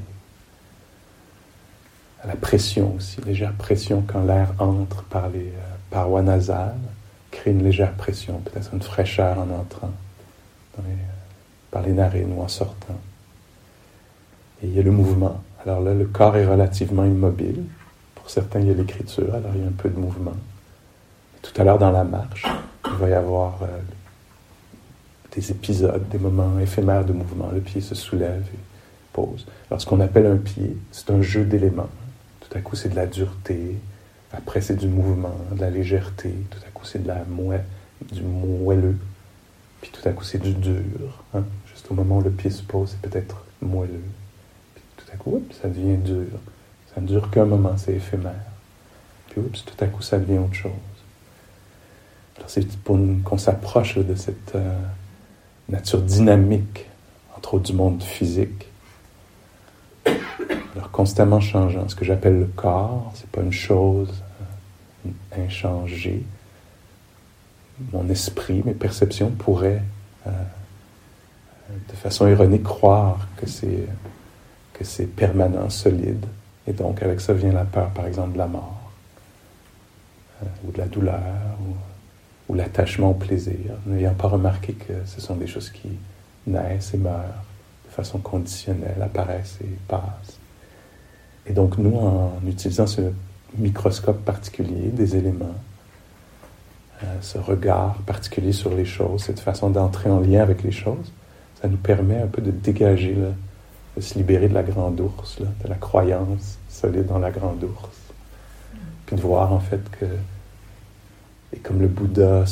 À 2.23 2.27
la 2.27 2.35
pression 2.35 2.95
aussi, 2.95 3.21
légère 3.21 3.53
pression 3.53 4.03
quand 4.05 4.23
l'air 4.23 4.53
entre 4.57 5.03
par 5.03 5.29
les 5.29 5.39
euh, 5.39 5.75
parois 5.91 6.23
nasales, 6.23 6.73
crée 7.29 7.51
une 7.51 7.63
légère 7.63 7.93
pression, 7.93 8.39
peut-être 8.39 8.73
une 8.73 8.81
fraîcheur 8.81 9.37
en 9.37 9.49
entrant 9.51 9.91
euh, 10.79 10.81
par 11.69 11.83
les 11.83 11.93
narines 11.93 12.33
ou 12.35 12.41
en 12.41 12.47
sortant. 12.47 12.97
Et 14.63 14.67
il 14.67 14.73
y 14.73 14.79
a 14.79 14.81
le 14.81 14.91
mouvement. 14.91 15.39
Alors 15.63 15.81
là, 15.81 15.93
le 15.93 16.05
corps 16.05 16.35
est 16.35 16.47
relativement 16.47 17.05
immobile. 17.05 17.63
Pour 18.15 18.29
certains, 18.29 18.61
il 18.61 18.67
y 18.67 18.71
a 18.71 18.73
l'écriture, 18.73 19.35
alors 19.35 19.51
il 19.53 19.61
y 19.61 19.63
a 19.63 19.67
un 19.67 19.71
peu 19.71 19.89
de 19.89 19.99
mouvement. 19.99 20.33
Tout 21.45 21.61
à 21.61 21.63
l'heure, 21.63 21.77
dans 21.77 21.91
la 21.91 22.03
marche, 22.03 22.43
il 22.87 22.93
va 22.93 23.09
y 23.09 23.13
avoir 23.13 23.61
euh, 23.61 23.67
des 25.35 25.51
épisodes, 25.51 26.03
des 26.09 26.17
moments 26.17 26.59
éphémères 26.59 27.05
de 27.05 27.13
mouvement. 27.13 27.49
Le 27.53 27.61
pied 27.61 27.81
se 27.81 27.93
soulève 27.93 28.43
et 28.53 28.59
pose. 29.13 29.45
Alors, 29.69 29.79
ce 29.79 29.85
qu'on 29.85 29.99
appelle 29.99 30.25
un 30.25 30.37
pied, 30.37 30.75
c'est 30.91 31.11
un 31.11 31.21
jeu 31.21 31.45
d'éléments. 31.45 31.89
Tout 32.41 32.57
à 32.57 32.61
coup, 32.61 32.75
c'est 32.75 32.89
de 32.89 32.95
la 32.95 33.05
dureté. 33.05 33.77
Après, 34.33 34.59
c'est 34.59 34.75
du 34.75 34.87
mouvement, 34.87 35.35
de 35.51 35.61
la 35.61 35.69
légèreté. 35.69 36.33
Tout 36.49 36.59
à 36.67 36.71
coup, 36.71 36.83
c'est 36.83 37.03
de 37.03 37.07
la 37.07 37.23
du 38.11 38.21
moelleux. 38.23 38.97
Puis 39.81 39.91
tout 39.91 40.09
à 40.09 40.11
coup, 40.13 40.23
c'est 40.23 40.41
du 40.41 40.53
dur. 40.53 41.23
Hein. 41.35 41.43
Juste 41.67 41.85
au 41.91 41.93
moment 41.93 42.17
où 42.17 42.21
le 42.21 42.31
pied 42.31 42.49
se 42.49 42.63
pose, 42.63 42.89
c'est 42.89 43.09
peut-être 43.09 43.45
moelleux. 43.61 44.03
Puis 44.73 44.83
tout 44.97 45.05
à 45.13 45.15
coup, 45.15 45.43
ça 45.61 45.69
devient 45.69 45.97
dur. 45.97 46.39
Ça 46.93 47.01
ne 47.01 47.07
dure 47.07 47.29
qu'un 47.29 47.45
moment, 47.45 47.77
c'est 47.77 47.93
éphémère. 47.93 48.33
Puis 49.29 49.41
oups, 49.41 49.63
tout 49.63 49.83
à 49.83 49.87
coup, 49.87 50.01
ça 50.01 50.17
devient 50.17 50.39
autre 50.39 50.55
chose. 50.55 50.71
C'est 52.47 52.77
pour 52.79 52.97
qu'on 53.23 53.37
s'approche 53.37 53.97
de 53.97 54.15
cette 54.15 54.55
euh, 54.55 54.77
nature 55.69 56.01
dynamique, 56.01 56.85
entre 57.37 57.55
autres 57.55 57.65
du 57.65 57.73
monde 57.73 58.03
physique. 58.03 58.67
Alors 60.75 60.91
constamment 60.91 61.39
changeant. 61.39 61.87
Ce 61.87 61.95
que 61.95 62.05
j'appelle 62.05 62.39
le 62.39 62.45
corps, 62.45 63.11
c'est 63.15 63.29
pas 63.29 63.41
une 63.41 63.53
chose 63.53 64.21
euh, 65.05 65.45
inchangée. 65.45 66.23
Mon 67.91 68.07
esprit, 68.09 68.61
mes 68.65 68.73
perceptions 68.73 69.31
pourraient, 69.31 69.83
euh, 70.27 70.31
de 71.89 71.95
façon 71.95 72.27
ironique, 72.27 72.63
croire 72.63 73.27
que 73.37 73.47
c'est 73.47 73.87
que 74.73 74.83
c'est 74.83 75.05
permanent, 75.05 75.69
solide. 75.69 76.25
Et 76.67 76.73
donc 76.73 77.01
avec 77.01 77.21
ça 77.21 77.33
vient 77.33 77.53
la 77.53 77.63
peur, 77.63 77.89
par 77.91 78.07
exemple, 78.07 78.33
de 78.33 78.37
la 78.37 78.47
mort, 78.47 78.91
ou 80.67 80.71
de 80.71 80.77
la 80.77 80.85
douleur, 80.85 81.21
ou 81.61 81.75
ou 82.47 82.53
l'attachement 82.53 83.11
au 83.11 83.13
plaisir, 83.13 83.75
n'ayant 83.85 84.13
pas 84.13 84.27
remarqué 84.27 84.73
que 84.73 84.93
ce 85.05 85.19
sont 85.19 85.35
des 85.35 85.47
choses 85.47 85.69
qui 85.69 85.89
naissent 86.45 86.93
et 86.93 86.97
meurent 86.97 87.43
de 87.87 87.91
façon 87.91 88.19
conditionnelle, 88.19 89.01
apparaissent 89.01 89.57
et 89.61 89.77
passent. 89.87 90.39
Et 91.47 91.53
donc 91.53 91.77
nous, 91.77 91.95
en 91.95 92.39
utilisant 92.47 92.87
ce 92.87 93.01
microscope 93.57 94.23
particulier 94.23 94.89
des 94.89 95.15
éléments, 95.15 95.55
euh, 97.03 97.05
ce 97.21 97.37
regard 97.37 97.95
particulier 98.05 98.51
sur 98.51 98.73
les 98.73 98.85
choses, 98.85 99.23
cette 99.23 99.39
façon 99.39 99.69
d'entrer 99.69 100.09
en 100.09 100.19
lien 100.19 100.41
avec 100.41 100.63
les 100.63 100.71
choses, 100.71 101.11
ça 101.61 101.67
nous 101.67 101.77
permet 101.77 102.21
un 102.21 102.27
peu 102.27 102.41
de 102.41 102.51
dégager, 102.51 103.15
de 103.95 104.01
se 104.01 104.15
libérer 104.15 104.49
de 104.49 104.53
la 104.53 104.63
grande 104.63 104.99
ours, 104.99 105.39
de 105.39 105.67
la 105.67 105.75
croyance 105.75 106.57
solide 106.69 107.07
dans 107.07 107.19
la 107.19 107.31
grande 107.31 107.63
ours, 107.63 107.97
puis 109.05 109.15
de 109.15 109.21
voir 109.21 109.51
en 109.51 109.59
fait 109.59 109.81
que 109.99 110.05
et 111.55 111.59
comme 111.59 111.79
le 111.79 111.87
Bouddha 111.87 112.43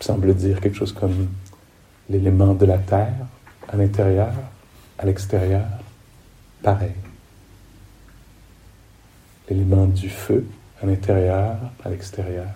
semble 0.00 0.34
dire 0.34 0.60
quelque 0.60 0.76
chose 0.76 0.92
comme 0.92 1.28
l'élément 2.08 2.54
de 2.54 2.66
la 2.66 2.78
terre 2.78 3.26
à 3.68 3.76
l'intérieur, 3.76 4.32
à 4.98 5.06
l'extérieur, 5.06 5.66
pareil. 6.62 6.94
L'élément 9.48 9.86
du 9.86 10.08
feu 10.08 10.46
à 10.82 10.86
l'intérieur, 10.86 11.56
à 11.84 11.88
l'extérieur, 11.88 12.48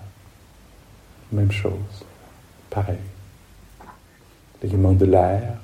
même 1.33 1.53
chose, 1.53 2.05
pareil. 2.71 2.99
L'élément 4.63 4.93
de 4.93 5.07
l'air 5.07 5.55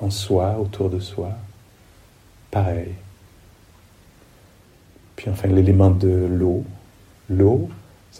en 0.00 0.10
soi, 0.10 0.56
autour 0.58 0.90
de 0.90 0.98
soi, 0.98 1.32
pareil. 2.50 2.94
Puis 5.16 5.30
enfin 5.30 5.48
l'élément 5.48 5.90
de 5.90 6.26
l'eau, 6.30 6.64
l'eau 7.28 7.68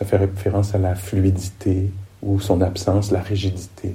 ça 0.01 0.07
fait 0.07 0.17
référence 0.17 0.75
à 0.75 0.79
la 0.79 0.95
fluidité 0.95 1.91
ou 2.23 2.41
son 2.41 2.63
absence, 2.63 3.11
la 3.11 3.21
rigidité. 3.21 3.95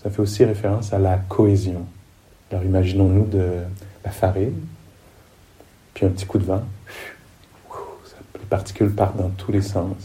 Ça 0.00 0.08
fait 0.08 0.20
aussi 0.20 0.44
référence 0.44 0.92
à 0.92 1.00
la 1.00 1.16
cohésion. 1.16 1.84
Alors 2.50 2.64
imaginons-nous 2.64 3.26
de 3.26 3.58
la 4.04 4.10
farine, 4.12 4.54
puis 5.94 6.06
un 6.06 6.10
petit 6.10 6.26
coup 6.26 6.38
de 6.38 6.44
vent. 6.44 6.62
Les 8.34 8.46
particules 8.48 8.92
partent 8.94 9.16
dans 9.16 9.30
tous 9.30 9.50
les 9.50 9.62
sens. 9.62 9.96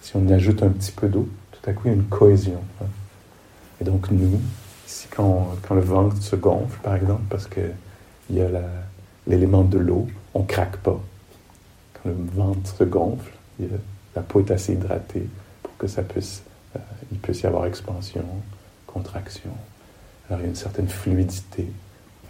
si 0.00 0.14
on 0.14 0.24
y 0.28 0.32
ajoute 0.32 0.62
un 0.62 0.68
petit 0.68 0.92
peu 0.92 1.08
d'eau, 1.08 1.28
tout 1.50 1.70
à 1.70 1.72
coup 1.72 1.82
il 1.86 1.88
y 1.88 1.90
a 1.90 1.96
une 1.96 2.04
cohésion. 2.04 2.62
Hein. 2.80 2.86
Et 3.80 3.84
donc 3.84 4.12
nous, 4.12 4.40
ici 4.86 5.08
quand, 5.10 5.56
quand, 5.66 5.74
le 5.74 5.80
ventre 5.80 6.22
se 6.22 6.36
gonfle 6.36 6.78
par 6.84 6.94
exemple, 6.94 7.22
parce 7.28 7.48
qu'il 7.48 7.74
y 8.30 8.40
a 8.40 8.48
l'élément 9.26 9.64
de 9.64 9.78
l'eau, 9.78 10.06
on 10.34 10.44
craque 10.44 10.76
pas. 10.76 11.00
Quand 11.94 12.10
le 12.10 12.14
ventre 12.36 12.76
se 12.76 12.84
gonfle, 12.84 13.32
la 14.18 14.24
peau 14.24 14.40
est 14.40 14.50
assez 14.50 14.72
hydratée 14.72 15.28
pour 15.62 15.76
que 15.76 15.86
ça 15.86 16.02
puisse, 16.02 16.42
euh, 16.74 16.80
il 17.12 17.18
puisse 17.18 17.42
y 17.42 17.46
avoir 17.46 17.66
expansion, 17.66 18.24
contraction. 18.84 19.50
Alors 20.28 20.40
il 20.40 20.42
y 20.42 20.46
a 20.46 20.48
une 20.48 20.56
certaine 20.56 20.88
fluidité 20.88 21.66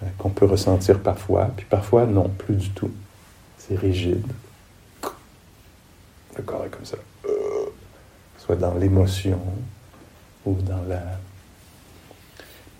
euh, 0.02 0.06
qu'on 0.18 0.28
peut 0.28 0.44
ressentir 0.44 1.00
parfois, 1.00 1.50
puis 1.56 1.64
parfois 1.64 2.04
non, 2.04 2.28
plus 2.28 2.56
du 2.56 2.70
tout. 2.70 2.90
C'est 3.56 3.74
rigide. 3.74 4.26
Le 6.36 6.42
corps 6.42 6.66
est 6.66 6.68
comme 6.68 6.84
ça. 6.84 6.98
Euh, 7.26 7.30
soit 8.36 8.56
dans 8.56 8.74
l'émotion 8.74 9.40
ou 10.44 10.54
dans 10.60 10.82
la. 10.86 11.02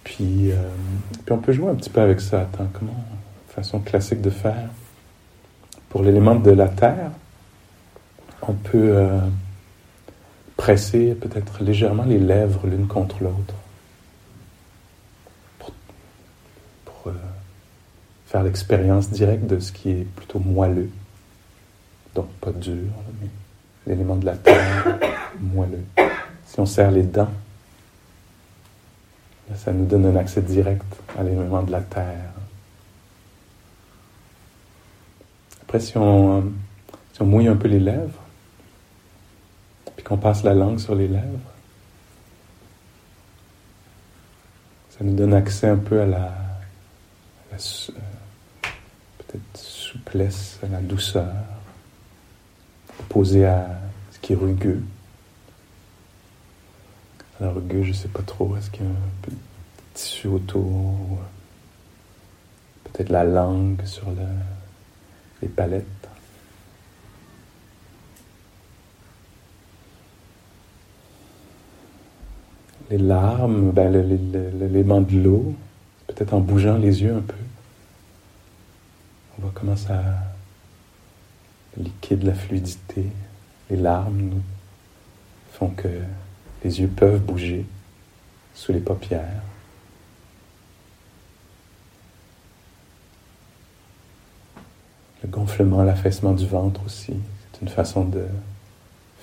Puis, 0.05 0.53
puis 1.25 1.33
on 1.33 1.39
peut 1.39 1.53
jouer 1.53 1.71
un 1.71 1.75
petit 1.75 1.91
peu 1.91 2.01
avec 2.01 2.21
ça. 2.21 2.43
Attends, 2.43 2.69
comment? 2.73 3.05
Façon 3.49 3.81
classique 3.81 4.21
de 4.21 4.31
faire. 4.31 4.69
Pour 5.89 6.03
l'élément 6.03 6.35
de 6.35 6.51
la 6.51 6.69
terre, 6.69 7.11
on 8.49 8.55
peut 8.55 8.97
euh, 8.97 9.21
presser 10.57 11.15
peut-être 11.15 11.63
légèrement 11.63 12.05
les 12.05 12.19
lèvres 12.19 12.67
l'une 12.67 12.87
contre 12.87 13.23
l'autre 13.23 13.55
pour, 15.59 15.73
euh, 17.07 17.13
faire 18.27 18.43
l'expérience 18.43 19.11
directe 19.11 19.47
de 19.47 19.61
ce 19.61 19.71
qui 19.71 19.91
est 19.91 20.07
plutôt 20.17 20.39
moelleux, 20.39 20.91
donc 22.15 22.29
pas 22.41 22.51
dur, 22.53 22.91
mais 23.21 23.29
l'élément 23.87 24.17
de 24.17 24.27
la 24.27 24.37
terre 24.37 24.99
moelleux. 25.41 25.85
Si 26.47 26.59
on 26.59 26.67
serre 26.67 26.91
les 26.91 27.03
dents, 27.03 27.31
ça 29.55 29.73
nous 29.73 29.87
donne 29.87 30.07
un 30.07 30.17
accès 30.17 30.43
direct 30.43 30.85
à 31.19 31.23
l'élément 31.23 31.63
de 31.63 31.73
la 31.73 31.81
terre. 31.81 32.33
Après, 35.63 35.81
si 35.81 35.97
on, 35.97 36.39
euh, 37.21 37.25
mouille 37.25 37.49
un 37.49 37.57
peu 37.57 37.69
les 37.69 37.81
lèvres, 37.81 38.23
qu'on 40.09 40.17
passe 40.17 40.43
la 40.43 40.55
langue 40.55 40.79
sur 40.79 40.95
les 40.95 41.07
lèvres, 41.07 41.39
ça 44.89 45.05
nous 45.05 45.15
donne 45.15 45.35
accès 45.35 45.69
un 45.69 45.77
peu 45.77 46.01
à 46.01 46.07
la, 46.07 46.33
euh, 47.53 47.89
peut-être 49.19 49.43
souplesse, 49.55 50.59
à 50.63 50.69
la 50.69 50.81
douceur, 50.81 51.35
opposée 53.01 53.45
à 53.45 53.69
ce 54.11 54.19
qui 54.21 54.33
est 54.33 54.37
rugueux. 54.37 54.83
Alors 57.39 57.57
rugueux, 57.57 57.83
je 57.83 57.91
ne 57.91 57.95
sais 57.95 58.09
pas 58.09 58.23
trop, 58.23 58.57
est-ce 58.57 58.71
qu'il 58.71 58.87
y 58.87 58.89
a 58.89 58.91
un 58.91 59.21
peu 59.21 59.33
tissu 59.93 60.27
autour, 60.27 61.19
peut-être 62.85 63.11
la 63.11 63.25
langue 63.25 63.85
sur 63.85 64.07
les 65.43 65.49
palettes? 65.49 66.09
Les 72.91 72.99
larmes, 72.99 73.71
ben, 73.71 73.93
l'élément 73.93 75.01
de 75.01 75.17
l'eau, 75.19 75.55
peut-être 76.07 76.35
en 76.35 76.41
bougeant 76.41 76.79
les 76.79 77.03
yeux 77.03 77.15
un 77.15 77.21
peu. 77.21 77.35
On 79.37 79.43
voit 79.43 79.53
comment 79.55 79.77
ça 79.77 80.03
liquide 81.77 82.25
la 82.25 82.35
fluidité. 82.35 83.05
Les 83.71 83.77
larmes 83.77 84.41
font 85.53 85.69
que 85.69 85.89
les 86.65 86.81
yeux 86.81 86.89
peuvent 86.89 87.21
bouger 87.21 87.67
sous 88.55 88.73
les 88.73 88.81
paupières. 88.81 89.43
Le 95.23 95.29
gonflement, 95.29 95.83
l'affaissement 95.83 96.33
du 96.33 96.47
ventre 96.47 96.81
aussi, 96.87 97.15
c'est 97.53 97.63
une 97.63 97.69
façon 97.69 98.05
de 98.05 98.25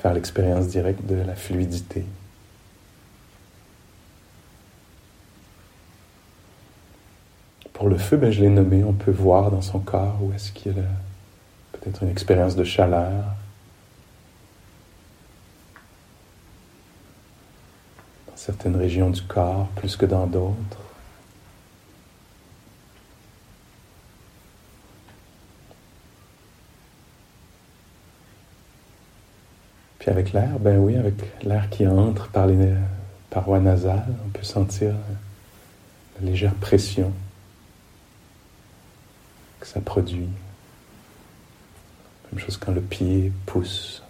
faire 0.01 0.13
l'expérience 0.13 0.67
directe 0.67 1.05
de 1.05 1.15
la 1.15 1.35
fluidité. 1.35 2.05
Pour 7.75 7.89
le 7.89 7.97
feu, 7.97 8.15
ben, 8.15 8.31
je 8.31 8.39
l'ai 8.39 8.49
nommé, 8.49 8.85
on 8.85 8.93
peut 8.93 9.11
voir 9.11 9.51
dans 9.51 9.61
son 9.61 9.79
corps 9.79 10.17
où 10.21 10.31
est-ce 10.31 10.53
qu'il 10.53 10.79
a 10.79 11.73
peut-être 11.73 12.03
une 12.03 12.09
expérience 12.09 12.55
de 12.55 12.63
chaleur. 12.63 13.25
Dans 18.27 18.37
certaines 18.37 18.77
régions 18.77 19.09
du 19.09 19.21
corps, 19.21 19.67
plus 19.75 19.97
que 19.97 20.05
dans 20.05 20.25
d'autres. 20.25 20.55
Puis 29.99 30.09
avec 30.09 30.31
l'air, 30.31 30.59
ben 30.61 30.77
oui, 30.77 30.95
avec 30.95 31.15
l'air 31.43 31.69
qui 31.69 31.85
entre 31.85 32.29
par 32.29 32.47
les 32.47 32.73
parois 33.29 33.59
nasales, 33.59 34.15
on 34.25 34.29
peut 34.29 34.45
sentir 34.45 34.95
la 36.17 36.25
légère 36.25 36.53
pression 36.53 37.11
ça 39.65 39.81
produit. 39.81 40.27
Même 42.31 42.43
chose 42.43 42.57
quand 42.57 42.71
le 42.71 42.81
pied 42.81 43.31
pousse. 43.45 44.03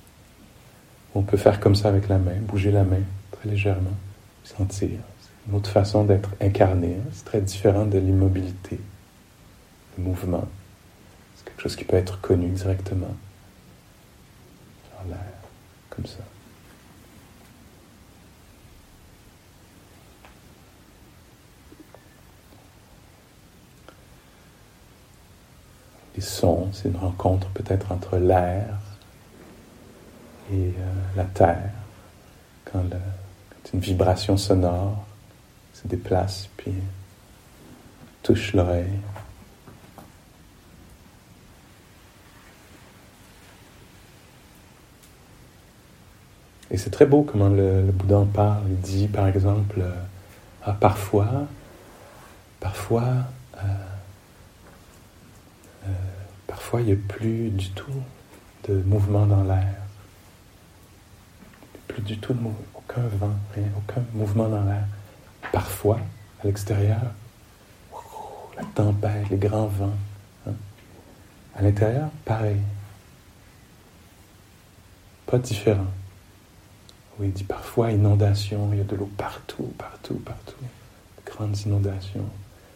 On 1.14 1.22
peut 1.22 1.38
faire 1.38 1.60
comme 1.60 1.76
ça 1.76 1.90
avec 1.90 2.10
la 2.10 2.18
main, 2.18 2.36
bouger 2.42 2.72
la 2.72 2.84
main 2.84 3.02
très 3.32 3.50
légèrement, 3.50 3.96
sentir. 4.44 5.00
C'est 5.20 5.50
une 5.50 5.56
autre 5.56 5.70
façon 5.70 6.04
d'être 6.04 6.30
incarné. 6.42 6.98
Hein. 7.00 7.10
C'est 7.14 7.26
très 7.26 7.42
différent 7.42 7.86
de 7.86 7.98
l'immobilité, 7.98 8.80
le 9.98 10.04
mouvement. 10.04 10.48
C'est 11.36 11.46
quelque 11.46 11.62
chose 11.62 11.76
qui 11.76 11.86
peut 11.86 11.98
être 11.98 12.20
connu 12.20 12.50
directement. 12.50 13.16
Dans 14.98 15.10
l'air, 15.10 15.20
comme 15.90 16.06
ça. 16.06 16.24
Les 26.16 26.22
sons, 26.22 26.70
c'est 26.72 26.88
une 26.90 26.98
rencontre 26.98 27.48
peut-être 27.50 27.92
entre 27.92 28.18
l'air 28.18 28.68
et 30.52 30.68
euh, 30.68 30.94
la 31.16 31.26
terre, 31.26 31.72
quand, 32.72 32.84
une 33.74 33.80
vibration 33.80 34.38
sonore 34.38 35.04
se 35.74 35.88
déplace 35.88 36.48
puis 36.56 36.72
touche 38.24 38.54
l'oreille. 38.54 38.86
Et 46.72 46.78
c'est 46.78 46.90
très 46.90 47.06
beau 47.06 47.24
comment 47.24 47.50
le, 47.50 47.84
Bouddha 47.92 48.20
en 48.20 48.26
parle. 48.26 48.64
Il 48.68 48.80
dit 48.80 49.08
par 49.08 49.28
exemple, 49.28 49.80
euh, 49.82 49.92
ah, 50.64 50.74
parfois, 50.74 51.48
parfois, 52.60 53.04
euh, 53.58 53.68
euh, 55.86 55.92
parfois, 56.48 56.82
il 56.82 56.88
n'y 56.88 56.94
a 56.94 56.96
plus 56.96 57.50
du 57.50 57.70
tout 57.72 58.04
de 58.68 58.76
mouvement 58.76 59.26
dans 59.26 59.44
l'air. 59.44 59.76
Plus 61.88 62.02
du 62.02 62.18
tout 62.18 62.34
de 62.34 62.40
mouvement, 62.40 62.60
aucun 62.76 63.08
vent, 63.08 63.36
rien, 63.54 63.68
aucun 63.78 64.04
mouvement 64.14 64.50
dans 64.50 64.64
l'air. 64.64 64.86
Parfois, 65.52 66.00
à 66.42 66.48
l'extérieur, 66.48 67.02
la 68.58 68.64
tempête, 68.74 69.30
les 69.30 69.38
grands 69.38 69.68
vents. 69.68 69.94
Hein. 70.48 70.54
À 71.56 71.62
l'intérieur, 71.62 72.10
pareil. 72.26 72.60
Pas 75.26 75.38
différent. 75.38 75.88
Oui, 77.20 77.28
il 77.28 77.34
dit 77.34 77.44
parfois 77.44 77.92
inondation, 77.92 78.70
il 78.74 78.80
y 78.80 78.82
a 78.82 78.84
de 78.84 78.96
l'eau 78.96 79.10
partout, 79.18 79.74
partout, 79.78 80.16
partout. 80.16 80.56
De 81.18 81.32
grandes 81.32 81.58
inondations. 81.60 82.28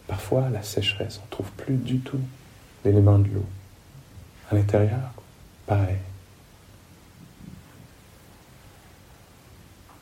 Parfois 0.06 0.48
la 0.48 0.62
sécheresse, 0.62 1.18
on 1.22 1.26
ne 1.26 1.30
trouve 1.30 1.50
plus 1.52 1.76
du 1.76 1.98
tout 2.00 2.20
l'élément 2.84 3.18
de 3.18 3.28
l'eau. 3.28 3.46
À 4.50 4.54
l'intérieur, 4.54 5.12
pareil. 5.66 5.98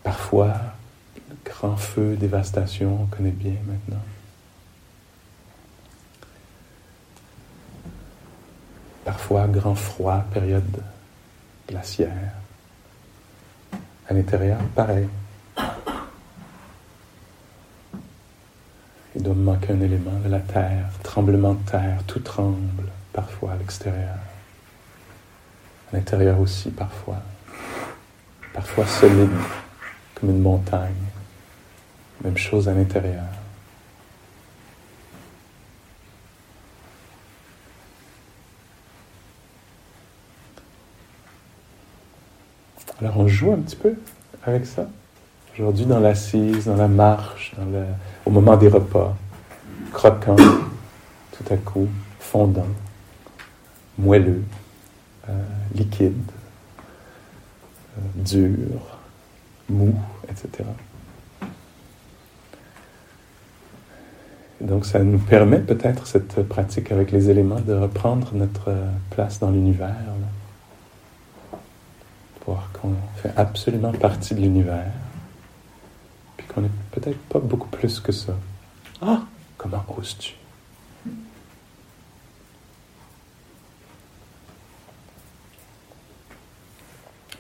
Parfois, 0.02 0.54
grand 1.44 1.76
feu, 1.76 2.16
dévastation, 2.16 3.02
on 3.02 3.06
connaît 3.06 3.30
bien 3.30 3.56
maintenant. 3.66 4.02
Parfois, 9.04 9.46
grand 9.48 9.74
froid, 9.74 10.24
période 10.32 10.82
glaciaire. 11.68 12.32
À 14.08 14.14
l'intérieur, 14.14 14.58
pareil. 14.74 15.08
Un 19.50 19.80
élément 19.80 20.18
de 20.24 20.30
la 20.30 20.40
terre, 20.40 20.88
tremblement 21.02 21.54
de 21.54 21.70
terre, 21.70 21.98
tout 22.06 22.20
tremble 22.20 22.84
parfois 23.12 23.52
à 23.52 23.56
l'extérieur, 23.56 24.16
à 25.92 25.96
l'intérieur 25.96 26.40
aussi 26.40 26.70
parfois. 26.70 27.22
parfois 28.54 28.87
solide, 28.87 29.30
comme 30.14 30.30
une 30.30 30.40
montagne. 30.40 30.92
Même 32.24 32.37
chose 32.37 32.68
à 32.68 32.74
l'intérieur. 32.74 33.22
Alors 43.00 43.18
on 43.18 43.28
joue 43.28 43.52
un 43.52 43.58
petit 43.58 43.76
peu 43.76 43.94
avec 44.44 44.66
ça? 44.66 44.88
Aujourd'hui 45.54 45.87
dans 45.87 46.00
l'assise, 46.00 46.64
dans 46.64 46.76
la 46.76 46.88
marche, 46.88 47.54
au 48.26 48.30
moment 48.30 48.56
des 48.56 48.68
repas, 48.68 49.16
croquant, 49.92 50.37
tout 50.37 51.53
à 51.53 51.57
coup, 51.57 51.88
fondant, 52.18 52.66
moelleux, 53.98 54.42
euh, 55.29 55.33
liquide, 55.74 56.31
euh, 57.96 58.01
dur, 58.16 58.98
mou, 59.68 59.94
etc. 60.29 60.64
donc 64.61 64.87
ça 64.87 64.98
nous 65.05 65.18
permet 65.18 65.61
peut-être 65.61 66.09
cette 66.09 66.42
pratique 66.48 66.90
avec 66.90 67.12
les 67.12 67.31
éléments 67.31 67.61
de 67.61 67.74
reprendre 67.74 68.31
notre 68.35 68.74
place 69.11 69.38
dans 69.38 69.51
l'univers 69.51 69.94
qu'on 72.72 72.94
fait 73.16 73.33
absolument 73.37 73.92
partie 73.92 74.35
de 74.35 74.40
l'univers, 74.40 74.92
puis 76.37 76.46
qu'on 76.46 76.62
n'est 76.62 76.70
peut-être 76.92 77.18
pas 77.29 77.38
beaucoup 77.38 77.68
plus 77.68 78.01
que 78.01 78.12
ça. 78.12 78.35
Ah, 79.03 79.22
comment 79.58 79.84
oses-tu? 79.98 80.34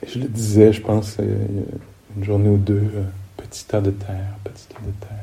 je 0.08 0.18
le 0.18 0.28
disais, 0.28 0.72
je 0.72 0.80
pense, 0.80 1.16
euh, 1.20 1.36
une 2.16 2.24
journée 2.24 2.48
ou 2.48 2.56
deux, 2.56 2.90
euh, 2.94 3.04
petit 3.36 3.64
tas 3.64 3.80
de 3.80 3.90
terre, 3.90 4.34
petit 4.44 4.66
tas 4.68 4.80
de 4.80 5.06
terre. 5.06 5.18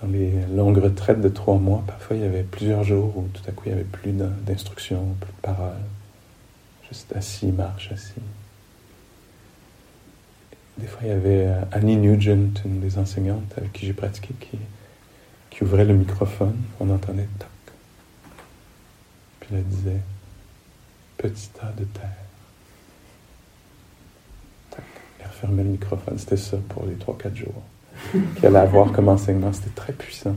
Dans 0.00 0.08
les 0.08 0.46
longues 0.54 0.78
retraites 0.78 1.20
de 1.20 1.28
trois 1.28 1.58
mois, 1.58 1.82
parfois 1.86 2.16
il 2.16 2.22
y 2.22 2.26
avait 2.26 2.42
plusieurs 2.42 2.84
jours 2.84 3.16
où 3.16 3.28
tout 3.34 3.42
à 3.46 3.52
coup 3.52 3.64
il 3.66 3.72
n'y 3.72 3.74
avait 3.74 3.84
plus 3.84 4.12
d'instructions, 4.12 5.14
plus 5.20 5.32
de 5.32 5.40
paroles. 5.42 5.74
Juste 6.88 7.14
assis, 7.14 7.48
marche 7.48 7.92
assis. 7.92 8.14
Des 10.80 10.86
fois, 10.86 11.00
il 11.02 11.08
y 11.08 11.12
avait 11.12 11.46
euh, 11.46 11.62
Annie 11.72 11.96
Nugent, 11.96 12.62
une 12.64 12.80
des 12.80 12.98
enseignantes 12.98 13.52
avec 13.56 13.72
qui 13.72 13.86
j'ai 13.86 13.92
pratiqué, 13.92 14.34
qui, 14.40 14.58
qui 15.50 15.64
ouvrait 15.64 15.84
le 15.84 15.94
microphone. 15.94 16.56
On 16.80 16.90
entendait 16.90 17.28
toc. 17.38 17.48
Puis 19.40 19.48
elle 19.52 19.64
disait 19.64 20.00
Petit 21.16 21.50
tas 21.50 21.72
de 21.76 21.84
terre. 21.84 22.10
Tac. 24.70 24.84
Elle 25.18 25.26
refermait 25.26 25.64
le 25.64 25.70
microphone. 25.70 26.18
C'était 26.18 26.38
ça 26.38 26.56
pour 26.70 26.86
les 26.86 26.94
3-4 26.94 27.36
jours 27.36 27.62
qu'elle 28.36 28.56
allait 28.56 28.66
avoir 28.66 28.90
comme 28.92 29.08
enseignement. 29.08 29.52
C'était 29.52 29.70
très 29.70 29.92
puissant. 29.92 30.36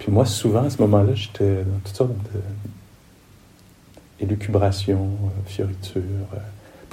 Puis 0.00 0.10
moi, 0.10 0.26
souvent, 0.26 0.64
à 0.64 0.70
ce 0.70 0.82
moment-là, 0.82 1.14
j'étais 1.14 1.64
dans 1.64 1.78
toutes 1.84 1.96
sortes 1.96 2.10
de, 2.10 2.40
élucubration, 4.20 5.04
euh, 5.04 5.28
fioriture, 5.46 6.02
euh, 6.34 6.38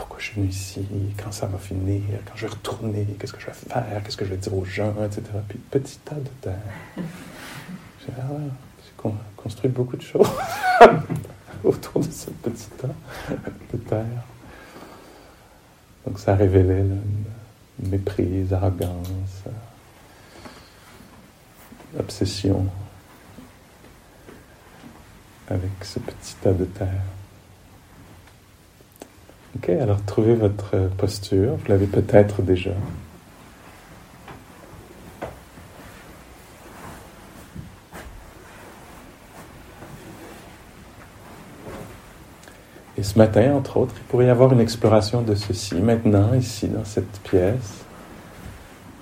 pourquoi 0.03 0.19
je 0.19 0.25
suis 0.25 0.35
venu 0.35 0.49
ici, 0.49 0.85
quand 1.23 1.31
ça 1.31 1.45
va 1.45 1.57
finir, 1.57 2.01
quand 2.25 2.35
je 2.35 2.45
vais 2.45 2.51
retourner, 2.51 3.05
qu'est-ce 3.17 3.31
que 3.31 3.39
je 3.39 3.45
vais 3.45 3.53
faire, 3.53 4.03
qu'est-ce 4.03 4.17
que 4.17 4.25
je 4.25 4.31
vais 4.31 4.37
dire 4.37 4.53
aux 4.53 4.65
gens, 4.65 4.93
etc. 5.01 5.21
Puis 5.47 5.57
petit 5.57 5.97
tas 5.99 6.15
de 6.15 6.27
terre. 6.41 6.59
J'ai 6.97 8.11
ah, 8.19 9.09
construit 9.37 9.71
beaucoup 9.71 9.95
de 9.95 10.01
choses 10.01 10.27
autour 11.63 12.01
de 12.01 12.11
ce 12.11 12.29
petit 12.31 12.67
tas 12.81 12.89
de 13.71 13.77
terre. 13.77 14.23
Donc 16.05 16.19
ça 16.19 16.35
révélait 16.35 16.81
une 16.81 17.89
méprise, 17.89 18.51
arrogance, 18.51 19.43
obsession 21.97 22.67
avec 25.47 25.71
ce 25.81 25.99
petit 25.99 26.35
tas 26.41 26.51
de 26.51 26.65
terre. 26.65 27.03
Ok, 29.55 29.69
alors 29.69 30.03
trouvez 30.05 30.35
votre 30.35 30.89
posture, 30.97 31.55
vous 31.55 31.67
l'avez 31.69 31.85
peut-être 31.85 32.41
déjà. 32.41 32.71
Et 42.97 43.03
ce 43.03 43.17
matin, 43.17 43.53
entre 43.55 43.77
autres, 43.77 43.93
il 43.97 44.03
pourrait 44.03 44.27
y 44.27 44.29
avoir 44.29 44.53
une 44.53 44.59
exploration 44.59 45.21
de 45.21 45.35
ceci, 45.35 45.75
maintenant, 45.75 46.33
ici, 46.33 46.67
dans 46.67 46.85
cette 46.85 47.19
pièce, 47.23 47.83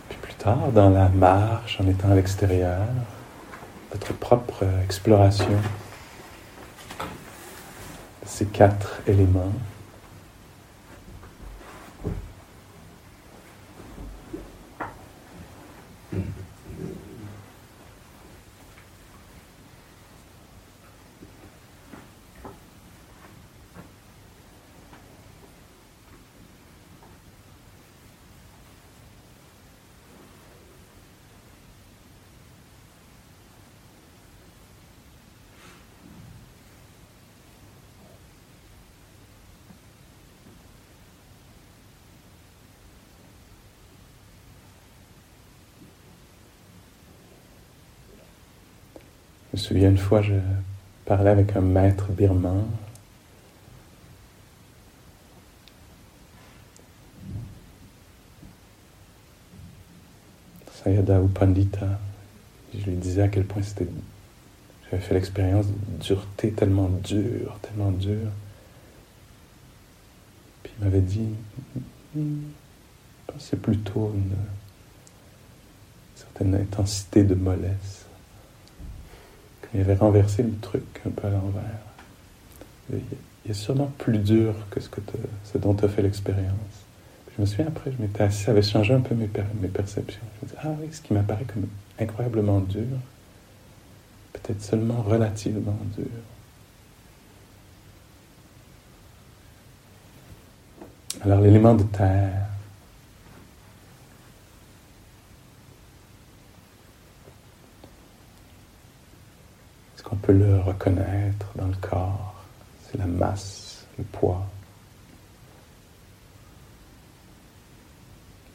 puis 0.10 0.18
plus 0.22 0.34
tard, 0.36 0.72
dans 0.74 0.90
la 0.90 1.10
marche, 1.10 1.80
en 1.82 1.88
étant 1.88 2.12
à 2.12 2.16
l'extérieur, 2.16 2.80
votre 3.92 4.14
propre 4.14 4.66
exploration 4.84 5.58
ces 8.26 8.46
quatre 8.46 9.02
éléments. 9.08 9.54
Je 49.52 49.58
me 49.58 49.62
souviens 49.62 49.90
une 49.90 49.98
fois, 49.98 50.22
je 50.22 50.36
parlais 51.06 51.30
avec 51.30 51.58
un 51.58 51.62
maître 51.62 52.08
birman. 52.10 52.66
Sayadaw 60.72 61.28
Pandita. 61.28 62.00
Je 62.74 62.90
lui 62.90 62.96
disais 62.96 63.24
à 63.24 63.28
quel 63.28 63.44
point 63.44 63.62
c'était. 63.62 63.88
J'avais 64.90 65.04
fait 65.04 65.14
l'expérience 65.16 65.68
de 65.68 65.74
dureté 66.02 66.54
tellement 66.54 66.88
dure, 66.88 67.60
tellement 67.62 67.92
dure. 67.92 68.32
Puis 70.64 70.72
il 70.78 70.84
m'avait 70.86 71.02
dit 71.02 71.28
c'est 73.38 73.62
plutôt 73.62 74.14
une 74.16 74.36
certaine 76.16 76.56
intensité 76.56 77.24
de 77.26 77.36
mollesse. 77.36 78.06
Il 79.74 79.82
avait 79.82 79.96
renversé 79.96 80.44
le 80.44 80.56
truc 80.60 80.84
un 81.06 81.10
peu 81.10 81.28
à 81.28 81.30
l'envers. 81.30 81.64
Il 82.92 83.52
est 83.52 83.54
sûrement 83.54 83.92
plus 83.98 84.18
dur 84.18 84.54
que 84.70 84.80
ce, 84.80 84.90
que 84.90 85.00
dont 85.58 85.74
tu 85.74 85.86
as 85.86 85.90
fait 85.90 86.02
l'expérience. 86.02 86.52
Je 87.36 87.42
me 87.42 87.46
souviens 87.46 87.68
après, 87.68 87.92
je 87.92 88.02
m'étais 88.02 88.24
assis, 88.24 88.44
ça 88.44 88.52
avait 88.52 88.62
changé 88.62 88.94
un 88.94 89.00
peu 89.00 89.16
mes, 89.16 89.30
mes 89.62 89.68
perceptions. 89.70 90.22
Je 90.36 90.46
me 90.46 90.50
disais, 90.50 90.62
ah 90.64 90.76
oui, 90.82 90.90
ce 90.92 91.02
qui 91.02 91.14
m'apparaît 91.14 91.46
comme 91.46 91.68
incroyablement 92.00 92.60
dur, 92.60 92.98
peut-être 94.34 94.62
seulement 94.62 95.02
relativement 95.02 95.78
dur. 95.96 96.06
Alors 101.24 101.40
l'élément 101.40 101.76
de 101.76 101.84
terre, 101.84 102.48
On 110.12 110.16
peut 110.18 110.34
le 110.34 110.60
reconnaître 110.60 111.48
dans 111.56 111.68
le 111.68 111.76
corps. 111.76 112.36
C'est 112.84 112.98
la 112.98 113.06
masse, 113.06 113.86
le 113.98 114.04
poids, 114.04 114.46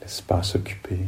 l'espace 0.01 0.55
occupé. 0.55 0.99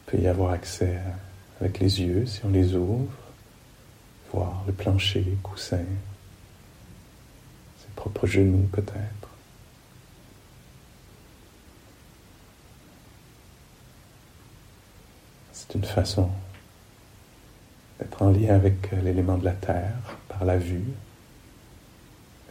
Il 0.00 0.10
peut 0.12 0.18
y 0.18 0.26
avoir 0.26 0.52
accès 0.52 0.98
avec 1.60 1.78
les 1.78 2.00
yeux 2.00 2.26
si 2.26 2.40
on 2.44 2.48
les 2.48 2.74
ouvre, 2.74 3.12
voir 4.32 4.64
le 4.66 4.72
plancher, 4.72 5.20
le 5.20 5.36
coussin, 5.42 5.84
propres 7.98 8.28
genoux 8.28 8.68
peut-être. 8.70 9.28
C'est 15.52 15.74
une 15.74 15.84
façon 15.84 16.30
d'être 17.98 18.22
en 18.22 18.30
lien 18.30 18.54
avec 18.54 18.92
l'élément 18.92 19.36
de 19.36 19.44
la 19.44 19.52
terre 19.52 20.16
par 20.28 20.44
la 20.44 20.56
vue. 20.58 20.84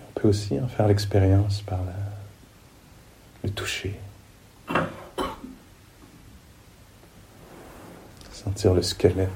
On 0.01 0.19
peut 0.19 0.27
aussi 0.27 0.59
en 0.59 0.67
faire 0.67 0.89
l'expérience 0.89 1.61
par 1.61 1.79
le 3.41 3.49
toucher. 3.49 3.97
Sentir 8.33 8.73
le 8.73 8.81
squelette, 8.81 9.29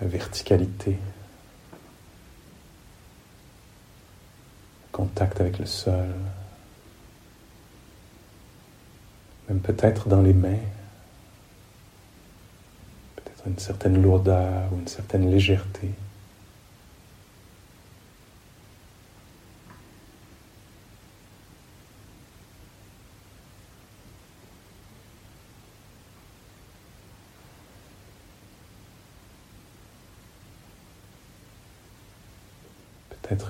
la 0.00 0.08
verticalité, 0.08 0.98
contact 4.98 5.40
avec 5.40 5.60
le 5.60 5.66
sol, 5.66 6.08
même 9.48 9.60
peut-être 9.60 10.08
dans 10.08 10.20
les 10.20 10.32
mains, 10.32 10.58
peut-être 13.14 13.46
une 13.46 13.58
certaine 13.60 14.02
lourdeur 14.02 14.64
ou 14.72 14.80
une 14.80 14.88
certaine 14.88 15.30
légèreté. 15.30 15.90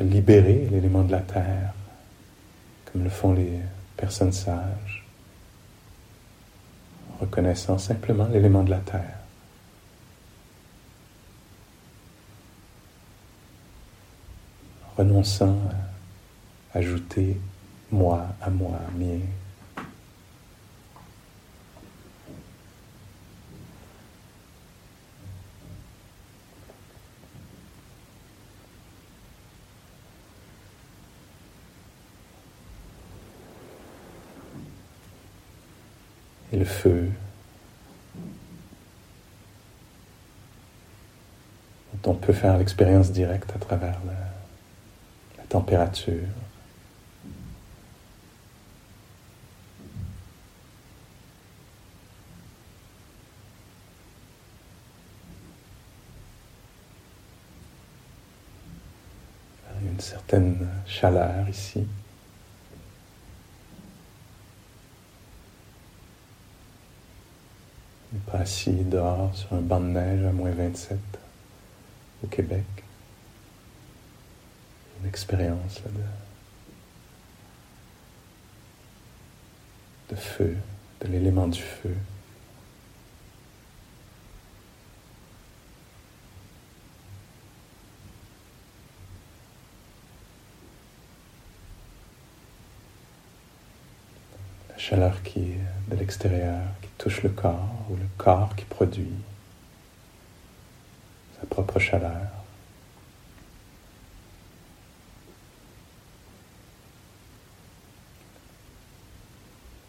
Libérer 0.05 0.69
l'élément 0.71 1.03
de 1.03 1.13
la 1.13 1.21
terre, 1.21 1.73
comme 2.87 3.05
le 3.05 3.11
font 3.11 3.33
les 3.33 3.61
personnes 3.97 4.33
sages, 4.33 5.05
reconnaissant 7.21 7.79
simplement 7.79 8.27
l'élément 8.29 8.63
de 8.63 8.71
la 8.71 8.79
terre. 8.79 9.19
En 14.87 15.03
renonçant 15.03 15.59
à 16.75 16.79
ajouter 16.79 17.37
moi 17.91 18.27
à 18.41 18.51
moi, 18.51 18.79
mien. 18.97 19.21
Et 36.53 36.57
le 36.57 36.65
feu 36.65 37.11
dont 42.03 42.13
on 42.13 42.15
peut 42.15 42.33
faire 42.33 42.59
l'expérience 42.59 43.11
directe 43.11 43.51
à 43.55 43.59
travers 43.59 43.99
la, 44.07 45.39
la 45.39 45.45
température. 45.49 46.15
Une 59.81 60.01
certaine 60.01 60.69
chaleur 60.87 61.49
ici. 61.49 61.87
Pas 68.31 68.39
assis 68.39 68.71
dehors 68.71 69.35
sur 69.35 69.53
un 69.55 69.61
banc 69.61 69.81
de 69.81 69.87
neige 69.87 70.25
à 70.25 70.33
moins 70.33 70.51
27 70.51 70.99
au 72.25 72.27
Québec. 72.27 72.65
Une 75.01 75.09
expérience 75.09 75.81
de, 80.11 80.15
de 80.15 80.21
feu, 80.21 80.57
de 81.01 81.09
l'élément 81.09 81.47
du 81.47 81.61
feu. 81.63 81.95
La 94.69 94.78
chaleur 94.89 95.23
qui 95.23 95.41
est 95.41 95.91
de 95.91 95.97
l'extérieur, 95.97 96.63
qui 96.81 96.89
touche 96.97 97.23
le 97.23 97.29
corps, 97.29 97.69
ou 97.91 97.97
le 97.97 98.07
corps 98.17 98.57
qui 98.57 98.65
produit 98.65 99.13
sa 101.39 101.47
propre 101.47 101.79
chaleur. 101.79 102.31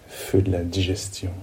Le 0.06 0.14
feu 0.14 0.42
de 0.42 0.52
la 0.52 0.64
digestion. 0.64 1.34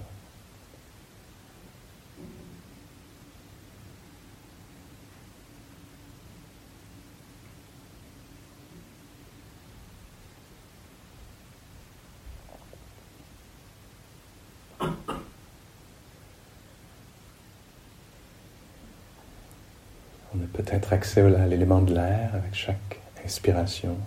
On 20.37 20.43
a 20.43 20.47
peut-être 20.47 20.93
accès 20.93 21.21
à 21.21 21.47
l'élément 21.47 21.81
de 21.81 21.93
l'air 21.93 22.29
avec 22.33 22.53
chaque 22.53 22.99
inspiration. 23.25 23.97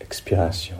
Expiration. 0.00 0.76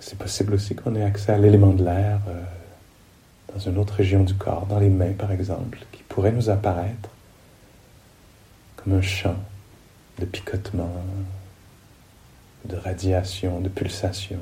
C'est 0.00 0.18
possible 0.18 0.54
aussi 0.54 0.74
qu'on 0.74 0.94
ait 0.94 1.02
accès 1.02 1.32
à 1.32 1.38
l'élément 1.38 1.72
de 1.72 1.84
l'air 1.84 2.20
euh, 2.28 2.42
dans 3.52 3.58
une 3.58 3.78
autre 3.78 3.94
région 3.94 4.22
du 4.22 4.34
corps, 4.34 4.66
dans 4.66 4.78
les 4.78 4.90
mains 4.90 5.12
par 5.12 5.32
exemple, 5.32 5.78
qui 5.92 6.02
pourrait 6.02 6.32
nous 6.32 6.50
apparaître 6.50 7.08
comme 8.76 8.94
un 8.94 9.02
champ 9.02 9.36
de 10.18 10.26
picotement, 10.26 10.90
de 12.64 12.76
radiation, 12.76 13.60
de 13.60 13.68
pulsation. 13.68 14.40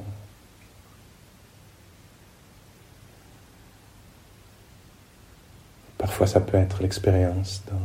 Parfois, 5.99 6.27
ça 6.27 6.41
peut 6.41 6.57
être 6.57 6.83
l'expérience 6.83 7.63
dans 7.71 7.79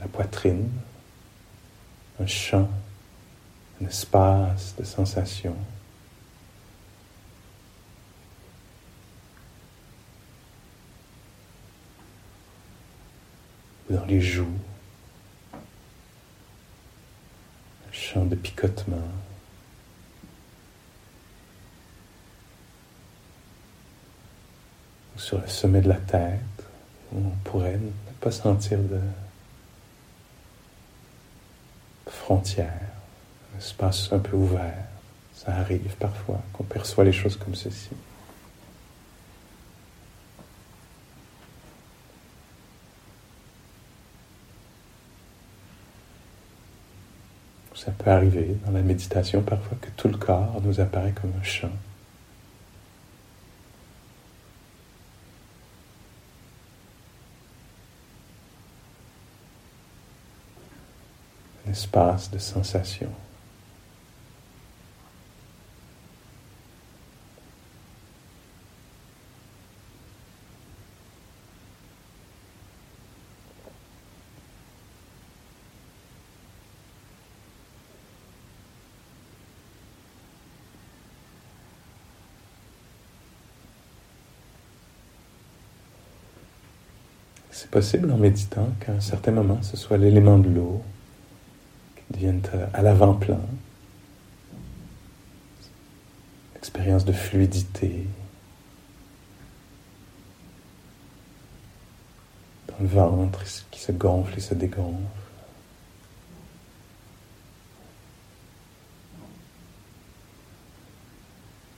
la 0.00 0.06
poitrine, 0.06 0.68
un 2.20 2.26
champ, 2.26 2.68
un 3.82 3.86
espace 3.86 4.74
de 4.78 4.84
sensation. 4.84 5.56
Ou 13.90 13.94
dans 13.94 14.04
les 14.06 14.20
joues, 14.20 14.46
un 15.52 15.58
champ 17.92 18.24
de 18.24 18.36
picotement. 18.36 18.96
Sur 25.16 25.40
le 25.40 25.46
sommet 25.46 25.80
de 25.80 25.88
la 25.88 25.96
tête, 25.96 26.40
où 27.12 27.18
on 27.18 27.48
pourrait 27.48 27.78
ne 27.78 28.12
pas 28.20 28.30
sentir 28.30 28.78
de 28.78 29.00
frontières, 32.06 32.72
un 33.54 33.58
espace 33.58 34.12
un 34.12 34.18
peu 34.18 34.36
ouvert. 34.36 34.84
Ça 35.34 35.52
arrive 35.52 35.94
parfois 35.98 36.40
qu'on 36.52 36.64
perçoit 36.64 37.04
les 37.04 37.12
choses 37.12 37.36
comme 37.36 37.54
ceci. 37.54 37.90
Ça 47.74 47.90
peut 47.90 48.10
arriver 48.10 48.56
dans 48.64 48.72
la 48.72 48.80
méditation 48.80 49.42
parfois 49.42 49.76
que 49.78 49.90
tout 49.96 50.08
le 50.08 50.16
corps 50.16 50.58
nous 50.62 50.80
apparaît 50.80 51.12
comme 51.12 51.32
un 51.38 51.44
champ. 51.44 51.68
espace 61.74 62.30
de 62.30 62.38
sensation. 62.38 63.08
C'est 87.50 87.68
possible 87.70 88.12
en 88.12 88.16
méditant 88.16 88.68
qu'à 88.78 88.92
un 88.92 89.00
certain 89.00 89.32
moment, 89.32 89.60
ce 89.62 89.76
soit 89.76 89.96
l'élément 89.96 90.38
de 90.38 90.48
l'eau 90.48 90.84
devienne 92.32 92.68
à 92.72 92.82
l'avant-plan. 92.82 93.40
Expérience 96.56 97.04
de 97.04 97.12
fluidité 97.12 98.06
dans 102.68 102.76
le 102.80 102.86
ventre 102.86 103.42
qui 103.70 103.80
se 103.80 103.92
gonfle 103.92 104.38
et 104.38 104.40
se 104.40 104.54
dégonfle. 104.54 104.98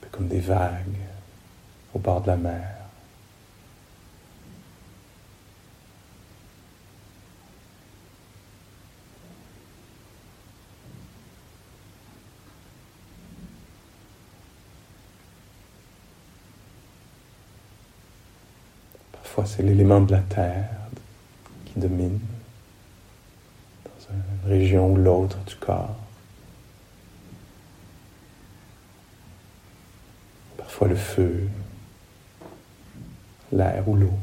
comme 0.09 0.29
des 0.29 0.39
vagues 0.39 0.97
au 1.93 1.99
bord 1.99 2.21
de 2.21 2.27
la 2.27 2.37
mer. 2.37 2.77
Parfois 19.11 19.36
c'est 19.47 19.63
l'élément 19.63 20.01
de 20.01 20.11
la 20.11 20.19
terre 20.19 20.69
qui 21.65 21.79
domine 21.79 22.19
dans 23.85 24.13
une 24.13 24.49
région 24.51 24.91
ou 24.91 24.97
l'autre 24.97 25.37
du 25.45 25.55
corps. 25.55 25.95
Parfois 30.57 30.89
le 30.89 30.95
feu, 30.95 31.47
l'air 33.53 33.87
ou 33.87 33.95
l'eau. 33.95 34.19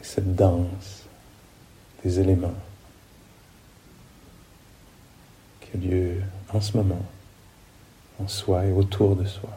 Et 0.00 0.04
cette 0.04 0.34
danse 0.34 1.04
des 2.04 2.20
éléments 2.20 2.54
qui 5.60 5.76
a 5.76 5.80
lieu 5.80 6.20
en 6.52 6.60
ce 6.60 6.76
moment, 6.76 7.02
en 8.20 8.28
soi 8.28 8.66
et 8.66 8.72
autour 8.72 9.16
de 9.16 9.24
soi. 9.24 9.50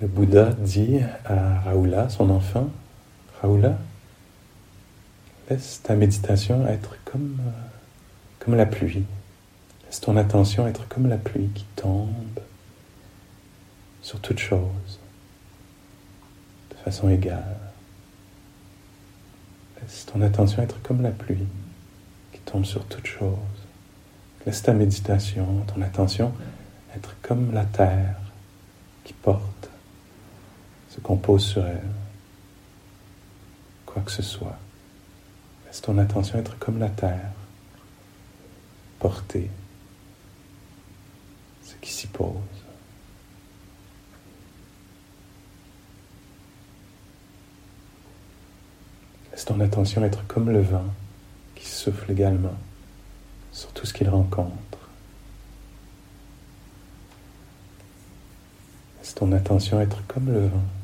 Le 0.00 0.08
Bouddha 0.08 0.52
dit 0.52 0.98
à 1.24 1.60
Raoula, 1.60 2.10
son 2.10 2.28
enfant, 2.28 2.68
Raoula, 3.40 3.78
laisse 5.48 5.80
ta 5.82 5.94
méditation 5.94 6.66
être 6.68 6.96
comme, 7.06 7.38
euh, 7.40 7.50
comme 8.38 8.56
la 8.56 8.66
pluie. 8.66 9.04
Laisse 9.86 10.00
ton 10.00 10.18
attention 10.18 10.66
être 10.66 10.86
comme 10.88 11.08
la 11.08 11.16
pluie 11.16 11.48
qui 11.54 11.64
tombe 11.76 12.10
sur 14.02 14.20
toute 14.20 14.38
chose 14.38 15.00
de 16.70 16.76
façon 16.76 17.08
égale. 17.08 17.56
Laisse 19.80 20.04
ton 20.04 20.20
attention 20.20 20.62
être 20.62 20.80
comme 20.82 21.00
la 21.00 21.10
pluie 21.10 21.46
qui 22.34 22.40
tombe 22.40 22.66
sur 22.66 22.84
toute 22.84 23.06
chose. 23.06 23.38
Laisse 24.44 24.62
ta 24.62 24.74
méditation, 24.74 25.64
ton 25.74 25.80
attention 25.80 26.34
être 26.94 27.16
comme 27.22 27.54
la 27.54 27.64
terre 27.64 28.16
qui 29.04 29.14
porte 29.14 29.55
se 30.96 31.00
compose 31.00 31.44
sur 31.44 31.66
elle. 31.66 31.82
Quoi 33.84 34.02
que 34.02 34.10
ce 34.10 34.22
soit, 34.22 34.58
laisse 35.66 35.80
ton 35.80 35.98
attention 35.98 36.38
être 36.38 36.58
comme 36.58 36.78
la 36.78 36.88
terre, 36.88 37.32
porter 38.98 39.50
ce 41.62 41.74
qui 41.80 41.92
s'y 41.92 42.06
pose. 42.06 42.34
Laisse 49.32 49.44
ton 49.44 49.60
attention 49.60 50.04
être 50.04 50.26
comme 50.26 50.50
le 50.50 50.62
vent 50.62 50.86
qui 51.54 51.66
souffle 51.66 52.10
également 52.10 52.56
sur 53.52 53.70
tout 53.72 53.86
ce 53.86 53.92
qu'il 53.92 54.08
rencontre. 54.08 54.52
Laisse 58.98 59.14
ton 59.14 59.32
attention 59.32 59.80
être 59.80 60.02
comme 60.06 60.26
le 60.26 60.46
vent 60.48 60.75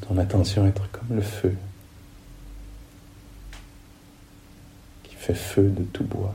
Ton 0.00 0.16
attention 0.18 0.66
être 0.66 0.90
comme 0.90 1.16
le 1.16 1.22
feu 1.22 1.54
qui 5.02 5.14
fait 5.14 5.34
feu 5.34 5.68
de 5.68 5.82
tout 5.84 6.04
bois. 6.04 6.34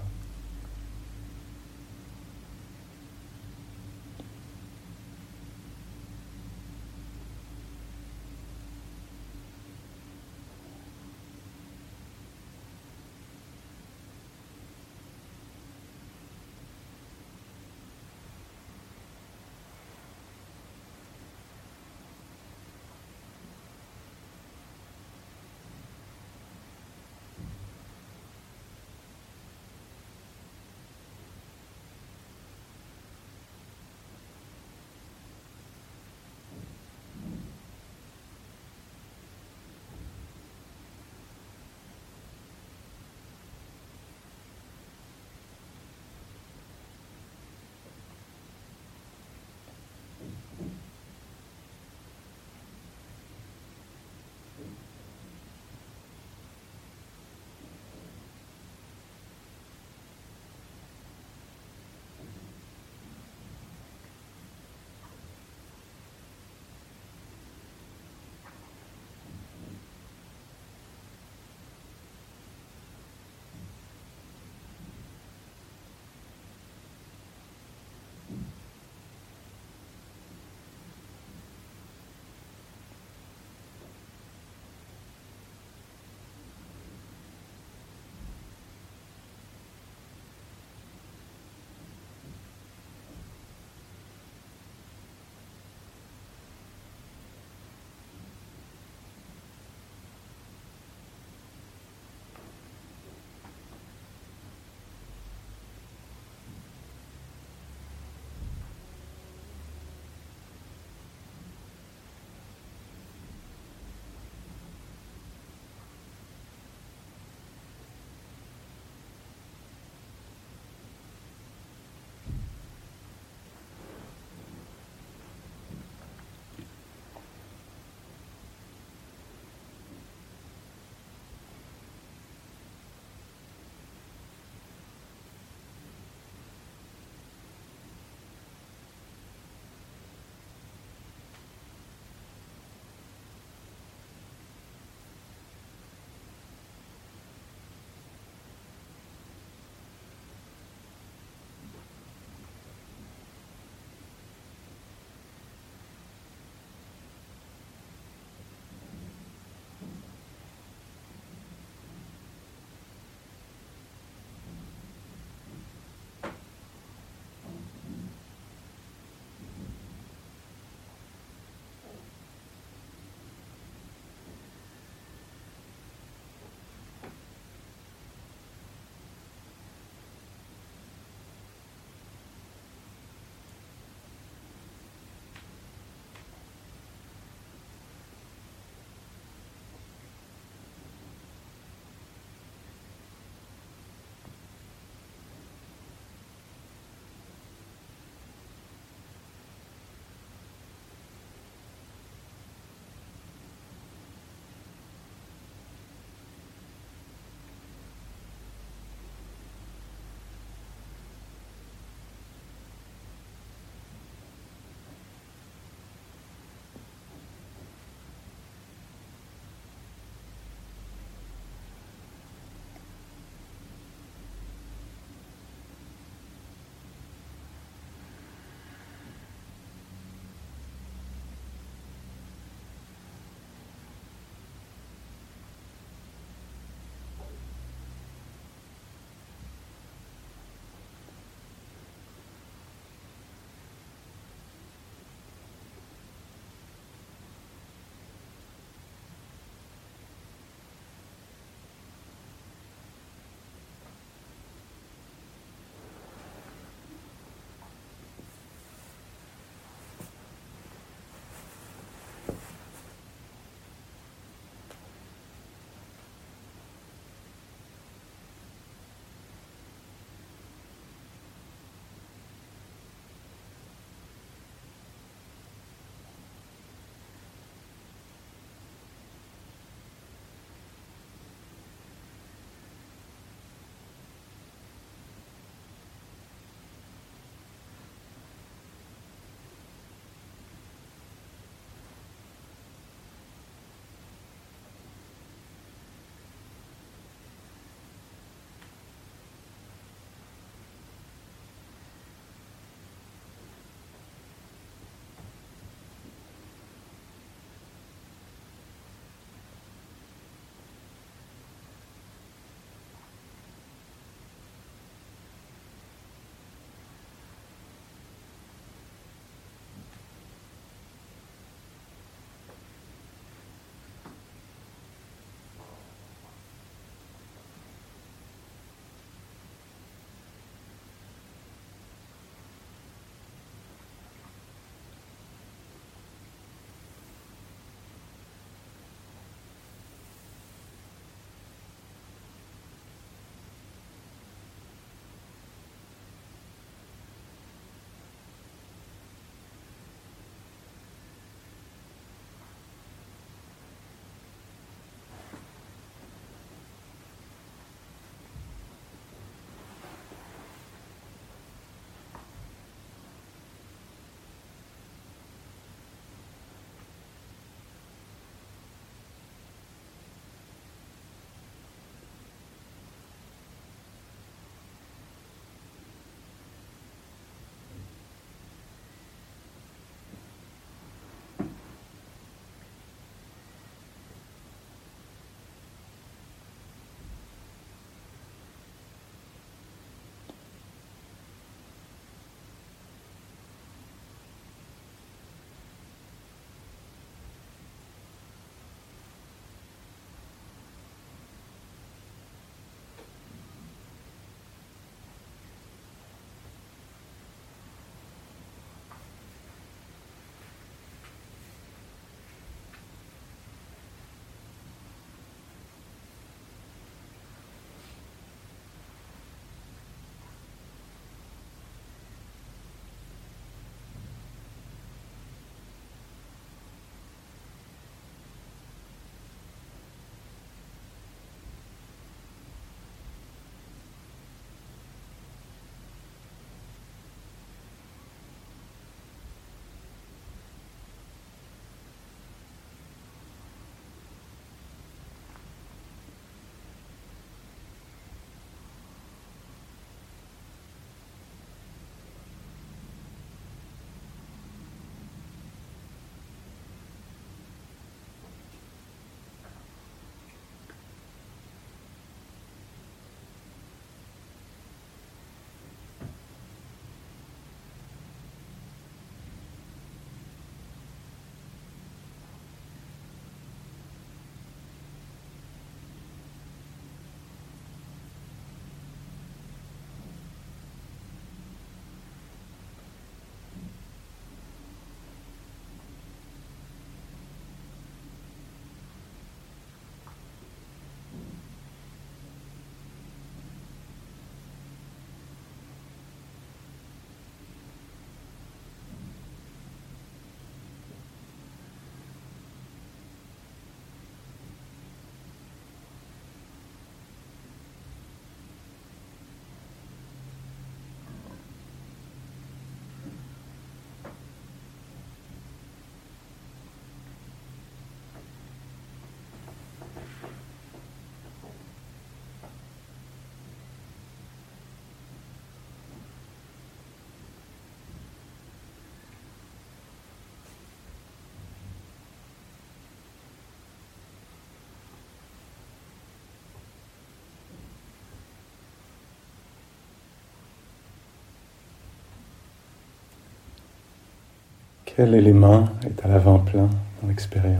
Quel 544.95 545.15
élément 545.15 545.69
est 545.87 546.05
à 546.05 546.07
l'avant-plan 546.07 546.69
dans 547.01 547.07
l'expérience 547.07 547.57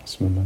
en 0.00 0.06
ce 0.06 0.22
moment. 0.22 0.44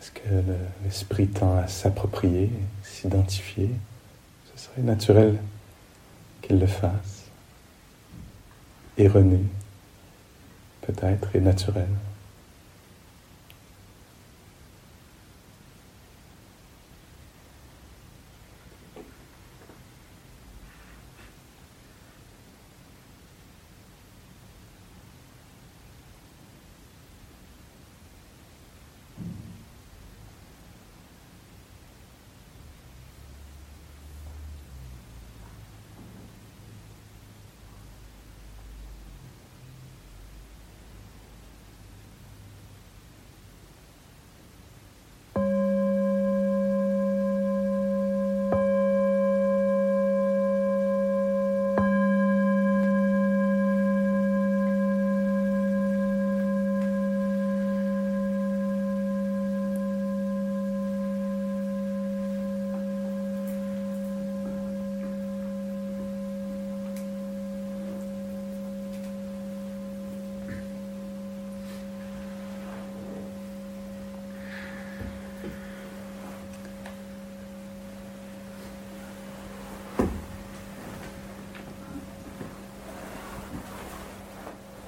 Est-ce 0.00 0.12
que 0.12 0.20
l'esprit 0.84 1.26
tend 1.26 1.56
à 1.56 1.66
s'approprier, 1.66 2.48
s'identifier? 2.84 3.70
Serait 4.64 4.82
naturel 4.82 5.38
qu'il 6.42 6.58
le 6.58 6.66
fasse. 6.66 7.24
Erroné, 8.96 9.40
peut-être, 10.82 11.34
et 11.34 11.40
naturel. 11.40 11.88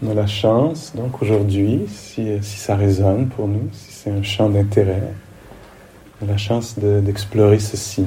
On 0.07 0.11
a 0.11 0.15
la 0.15 0.27
chance, 0.27 0.93
donc 0.95 1.21
aujourd'hui, 1.21 1.81
si, 1.89 2.29
si, 2.41 2.59
ça 2.59 2.77
résonne 2.77 3.27
pour 3.27 3.49
nous, 3.49 3.69
si 3.73 3.91
c'est 3.93 4.11
un 4.11 4.23
champ 4.23 4.49
d'intérêt, 4.49 5.03
on 6.21 6.29
a 6.29 6.33
la 6.33 6.37
chance 6.37 6.79
d'explorer 6.79 7.59
ceci, 7.59 8.05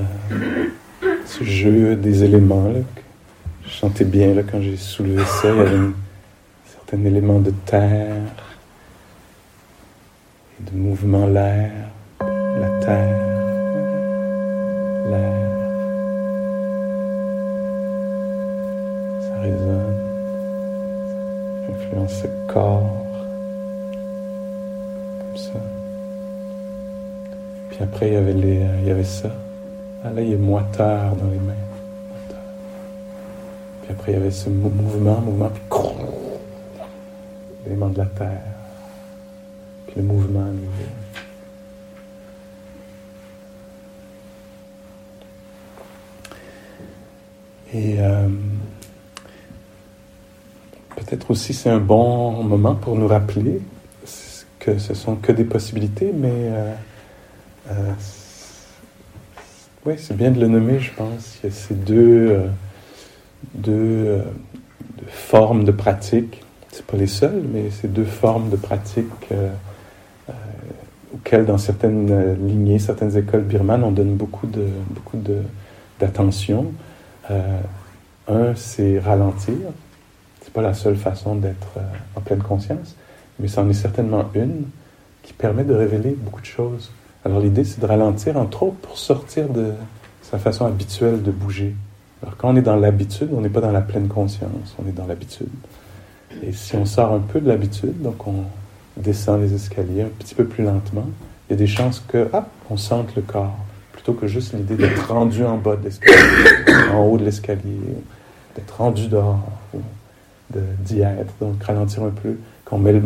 euh, 0.00 0.02
ce 1.24 1.44
jeu 1.44 1.94
des 1.94 2.24
éléments. 2.24 2.68
Là, 2.68 2.80
je 3.64 3.70
chantais 3.70 4.04
bien 4.04 4.34
là, 4.34 4.42
quand 4.42 4.60
j'ai 4.60 4.76
soulevé 4.76 5.22
ça, 5.24 5.50
il 5.52 5.56
y 5.56 5.60
avait 5.60 5.76
un 5.76 5.92
certain 6.66 7.04
élément 7.04 7.38
de 7.38 7.52
terre, 7.64 8.22
après, 27.96 28.08
il 28.08 28.12
y 28.12 28.16
avait, 28.16 28.34
les, 28.34 28.60
il 28.82 28.88
y 28.88 28.90
avait 28.90 29.04
ça. 29.04 29.34
Ah, 30.04 30.10
là, 30.10 30.20
il 30.20 30.28
y 30.28 30.34
a 30.34 30.36
moiteur 30.36 31.16
dans 31.16 31.30
les 31.30 31.38
mains. 31.38 31.54
Puis 33.80 33.90
après, 33.90 34.12
il 34.12 34.14
y 34.16 34.18
avait 34.18 34.30
ce 34.30 34.50
mouvement, 34.50 35.18
mouvement, 35.22 35.48
puis 35.48 35.80
l'élément 37.64 37.88
de 37.88 37.96
la 37.96 38.04
terre. 38.04 38.42
Puis 39.86 39.94
le 39.96 40.02
mouvement 40.02 40.40
à 40.40 40.50
nouveau. 40.50 40.82
Et 47.72 47.96
euh, 47.98 48.28
peut-être 50.96 51.30
aussi 51.30 51.54
c'est 51.54 51.70
un 51.70 51.80
bon 51.80 52.42
moment 52.42 52.74
pour 52.74 52.94
nous 52.94 53.08
rappeler 53.08 53.62
que 54.58 54.76
ce 54.76 54.92
sont 54.92 55.16
que 55.16 55.32
des 55.32 55.44
possibilités, 55.44 56.12
mais 56.14 56.30
euh, 56.30 56.74
euh, 57.70 57.92
oui, 59.84 59.94
c'est 59.98 60.16
bien 60.16 60.30
de 60.30 60.40
le 60.40 60.48
nommer, 60.48 60.78
je 60.80 60.92
pense. 60.92 61.38
Il 61.42 61.46
y 61.46 61.52
a 61.52 61.54
ces 61.54 61.74
deux, 61.74 62.28
euh, 62.30 62.46
deux, 63.54 63.72
euh, 63.72 64.22
deux, 64.98 65.06
formes 65.08 65.64
de 65.64 65.72
pratique. 65.72 66.42
C'est 66.72 66.84
pas 66.84 66.96
les 66.96 67.06
seules, 67.06 67.42
mais 67.52 67.70
ces 67.70 67.88
deux 67.88 68.04
formes 68.04 68.50
de 68.50 68.56
pratique 68.56 69.06
euh, 69.32 69.50
auxquelles, 71.14 71.46
dans 71.46 71.58
certaines 71.58 72.46
lignées, 72.46 72.78
certaines 72.78 73.16
écoles 73.16 73.44
birmanes, 73.44 73.84
on 73.84 73.92
donne 73.92 74.14
beaucoup 74.14 74.46
de 74.46 74.66
beaucoup 74.90 75.16
de 75.16 75.38
d'attention. 75.98 76.72
un, 78.28 78.54
c'est 78.54 78.98
ralentir 78.98 79.54
pas 80.56 80.62
la 80.62 80.72
seule 80.72 80.96
façon 80.96 81.34
d'être 81.34 81.68
euh, 81.76 81.82
en 82.16 82.22
pleine 82.22 82.42
conscience, 82.42 82.96
mais 83.38 83.46
c'en 83.46 83.68
est 83.68 83.74
certainement 83.74 84.30
une 84.34 84.64
qui 85.22 85.34
permet 85.34 85.64
de 85.64 85.74
révéler 85.74 86.16
beaucoup 86.18 86.40
de 86.40 86.46
choses. 86.46 86.90
Alors 87.26 87.40
l'idée, 87.40 87.64
c'est 87.64 87.80
de 87.80 87.86
ralentir, 87.86 88.36
entre 88.36 88.62
autres, 88.62 88.76
pour 88.76 88.96
sortir 88.96 89.48
de 89.48 89.72
sa 90.22 90.38
façon 90.38 90.64
habituelle 90.64 91.24
de 91.24 91.32
bouger. 91.32 91.74
Alors 92.22 92.36
quand 92.36 92.50
on 92.50 92.56
est 92.56 92.62
dans 92.62 92.76
l'habitude, 92.76 93.30
on 93.36 93.40
n'est 93.40 93.48
pas 93.48 93.60
dans 93.60 93.72
la 93.72 93.80
pleine 93.80 94.06
conscience, 94.06 94.76
on 94.78 94.88
est 94.88 94.92
dans 94.92 95.06
l'habitude. 95.06 95.48
Et 96.44 96.52
si 96.52 96.76
on 96.76 96.84
sort 96.86 97.12
un 97.12 97.18
peu 97.18 97.40
de 97.40 97.48
l'habitude, 97.48 98.00
donc 98.00 98.28
on 98.28 98.44
descend 98.96 99.40
les 99.40 99.52
escaliers 99.54 100.02
un 100.02 100.10
petit 100.20 100.36
peu 100.36 100.44
plus 100.44 100.62
lentement, 100.62 101.08
il 101.48 101.54
y 101.54 101.54
a 101.54 101.56
des 101.56 101.66
chances 101.66 102.00
que, 102.06 102.28
on 102.70 102.76
sente 102.76 103.16
le 103.16 103.22
corps, 103.22 103.58
plutôt 103.90 104.12
que 104.12 104.28
juste 104.28 104.52
l'idée 104.52 104.76
d'être 104.76 105.12
rendu 105.12 105.44
en 105.44 105.58
bas 105.58 105.74
de 105.74 105.82
l'escalier, 105.82 106.14
en 106.92 107.02
haut 107.06 107.18
de 107.18 107.24
l'escalier, 107.24 107.80
d'être 108.54 108.76
rendu 108.76 109.08
dehors 109.08 109.40
d'y 110.52 111.00
être, 111.00 111.34
donc 111.40 111.60
ralentir 111.60 112.04
un 112.04 112.10
peu, 112.10 112.36
quand 112.64 112.76
on 112.76 112.78
met 112.78 112.92
le, 112.92 113.02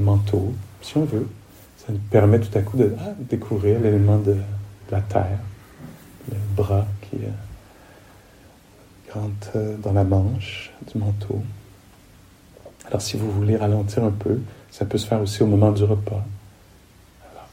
manteau, 0.00 0.52
si 0.80 0.96
on 0.96 1.04
veut. 1.04 1.28
Ça 1.84 1.92
nous 1.92 1.98
permet 2.10 2.38
tout 2.38 2.56
à 2.56 2.62
coup 2.62 2.76
de 2.76 2.94
ah, 3.00 3.12
découvrir 3.18 3.80
l'élément 3.80 4.18
de, 4.18 4.36
la 4.90 5.00
terre, 5.00 5.38
le 6.30 6.36
bras 6.54 6.86
qui 7.00 7.16
euh, 7.16 7.28
rentre 9.12 9.50
euh, 9.56 9.76
dans 9.78 9.92
la 9.92 10.04
manche 10.04 10.70
du 10.92 10.98
manteau. 10.98 11.42
Alors 12.86 13.02
si 13.02 13.16
vous 13.16 13.30
voulez 13.32 13.56
ralentir 13.56 14.04
un 14.04 14.10
peu, 14.10 14.38
ça 14.70 14.84
peut 14.84 14.98
se 14.98 15.06
faire 15.06 15.20
aussi 15.20 15.42
au 15.42 15.46
moment 15.46 15.72
du 15.72 15.82
repas. 15.82 16.24
Alors, 17.32 17.48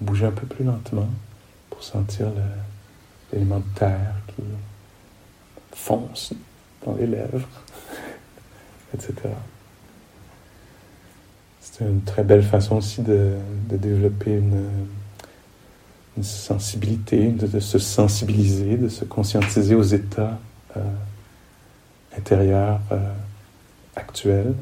bougez 0.00 0.26
un 0.26 0.32
peu 0.32 0.46
plus 0.46 0.64
lentement 0.64 1.08
pour 1.70 1.82
sentir 1.82 2.26
l'élément 3.32 3.60
de 3.60 3.78
terre 3.78 4.14
qui 4.28 4.42
fonce 5.72 6.34
dans 6.84 6.94
les 6.96 7.06
lèvres 7.06 7.48
etc. 8.94 9.14
C'est 11.60 11.84
une 11.84 12.02
très 12.02 12.24
belle 12.24 12.42
façon 12.42 12.76
aussi 12.76 13.02
de, 13.02 13.36
de 13.70 13.76
développer 13.76 14.32
une, 14.32 14.68
une 16.16 16.24
sensibilité, 16.24 17.28
de, 17.28 17.60
se 17.60 17.78
sensibiliser, 17.78 18.76
de 18.76 18.88
se 18.88 19.04
conscientiser 19.04 19.74
aux 19.74 19.82
états 19.82 20.38
euh, 20.76 20.80
intérieurs 22.16 22.80
euh, 22.92 23.12
actuels, 23.96 24.54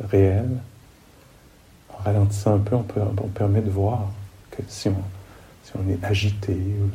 réels. 0.00 0.58
En 1.92 2.02
ralentissant 2.02 2.54
un 2.54 2.58
peu, 2.58 2.76
on, 2.76 2.82
peut, 2.82 3.00
permet 3.34 3.60
de 3.60 3.70
voir 3.70 4.10
si 4.68 4.88
on, 4.88 5.90
est 5.90 6.02
agité, 6.04 6.54
ou 6.54 6.88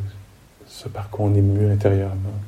ce 0.68 0.88
par 0.88 1.10
quoi 1.10 1.26
on 1.26 1.36
est 1.36 1.42
mieux 1.42 1.70
intérieurement, 1.72 2.40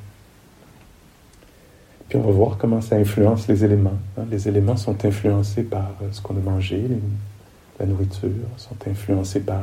puis 2.08 2.18
on 2.18 2.22
va 2.22 2.32
voir 2.32 2.58
comment 2.58 2.80
ça 2.80 2.96
influence 2.96 3.48
les 3.48 3.64
éléments. 3.64 3.98
Hein. 4.18 4.24
Les 4.30 4.48
éléments 4.48 4.76
sont 4.76 5.04
influencés 5.04 5.62
par 5.62 5.92
euh, 6.02 6.08
ce 6.10 6.20
qu'on 6.20 6.36
a 6.36 6.40
mangé, 6.40 6.84
la 7.78 7.86
nourriture, 7.86 8.30
sont 8.56 8.76
influencés 8.88 9.40
par 9.40 9.62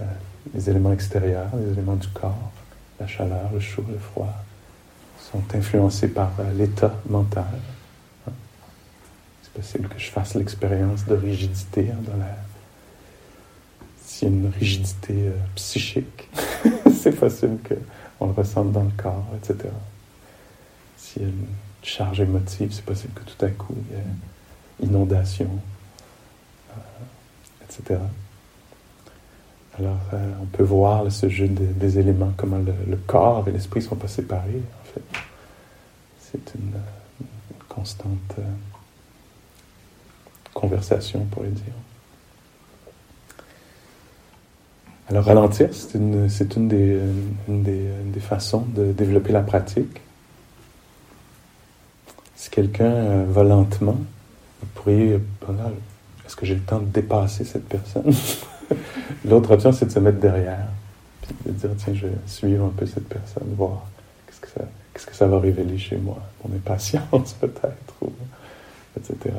euh, 0.00 0.04
les 0.54 0.70
éléments 0.70 0.92
extérieurs, 0.92 1.48
les 1.56 1.72
éléments 1.72 1.96
du 1.96 2.08
corps. 2.08 2.52
la 3.00 3.06
chaleur, 3.06 3.50
le 3.52 3.60
chaud, 3.60 3.84
le 3.90 3.98
froid, 3.98 4.32
sont 5.30 5.42
influencés 5.54 6.08
par 6.08 6.32
euh, 6.38 6.52
l'état 6.56 6.94
mental. 7.08 7.44
C'est 9.42 9.52
possible 9.52 9.88
que 9.88 9.98
je 9.98 10.10
fasse 10.10 10.34
l'expérience 10.34 11.04
de 11.06 11.14
rigidité 11.14 11.90
hein, 11.90 11.98
dans 12.06 12.16
la... 12.16 12.36
S'il 14.04 14.28
y 14.28 14.30
a 14.30 14.34
une 14.34 14.52
rigidité 14.52 15.14
euh, 15.14 15.32
psychique, 15.56 16.28
c'est 16.94 17.18
possible 17.18 17.58
qu'on 17.68 18.26
le 18.26 18.32
ressente 18.32 18.72
dans 18.72 18.84
le 18.84 18.92
corps, 18.96 19.26
etc. 19.36 19.68
S'il 20.96 21.22
y 21.22 21.24
a 21.24 21.28
une 21.28 21.46
charge 21.82 22.20
émotive, 22.20 22.70
c'est 22.72 22.84
possible 22.84 23.12
que 23.14 23.30
tout 23.30 23.44
à 23.44 23.48
coup, 23.48 23.74
il 23.76 23.96
y 23.96 23.98
ait 23.98 24.88
inondation, 24.88 25.48
Alors, 29.78 29.98
euh, 30.14 30.32
on 30.40 30.46
peut 30.46 30.62
voir 30.62 31.10
ce 31.12 31.28
jeu 31.28 31.48
des, 31.48 31.98
éléments, 31.98 32.32
comment 32.36 32.58
le, 32.58 32.96
corps 32.96 33.46
et 33.48 33.52
l'esprit 33.52 33.80
ne 33.80 33.84
sont 33.84 33.96
pas 33.96 34.08
séparés, 34.08 34.62
en 34.80 34.84
fait. 34.92 35.20
C'est 36.18 36.54
une, 36.54 36.72
constante 37.68 38.34
euh, 38.38 38.42
conversation, 40.54 41.20
on 41.20 41.26
pourrait 41.26 41.48
dire. 41.48 41.74
Alors, 45.08 45.24
ralentir, 45.24 45.68
c'est 45.72 45.98
une, 45.98 46.28
c'est 46.30 46.56
une, 46.56 46.68
des, 46.68 46.98
des, 47.48 48.20
façons 48.20 48.64
de 48.74 48.92
développer 48.92 49.32
la 49.32 49.42
pratique. 49.42 50.00
Si 52.34 52.50
quelqu'un 52.50 52.86
euh, 52.86 53.24
va 53.28 53.44
lentement, 53.44 53.98
vous 54.60 54.68
pourriez, 54.74 55.20
est-ce 56.26 56.36
que 56.36 56.44
j'ai 56.44 56.54
le 56.54 56.60
temps 56.60 56.80
de 56.80 56.86
dépasser 56.86 57.44
cette 57.44 57.68
personne? 57.68 58.12
L'autre 59.24 59.52
option, 59.52 59.72
c'est 59.72 59.86
de 59.86 59.92
se 59.92 59.98
mettre 59.98 60.18
derrière, 60.18 60.66
de 61.44 61.52
dire, 61.52 61.70
tiens, 61.78 61.94
je 61.94 62.06
vais 62.08 62.14
suivre 62.26 62.66
un 62.66 62.72
peu 62.76 62.86
cette 62.86 63.08
personne, 63.08 63.44
voir 63.56 63.84
qu'est-ce 64.26 65.06
que 65.06 65.14
ça, 65.14 65.26
va 65.26 65.38
révéler 65.38 65.78
chez 65.78 65.96
moi, 65.96 66.18
mon 66.44 66.54
impatience 66.54 67.34
peut-être, 67.40 67.94
etc. 68.96 69.34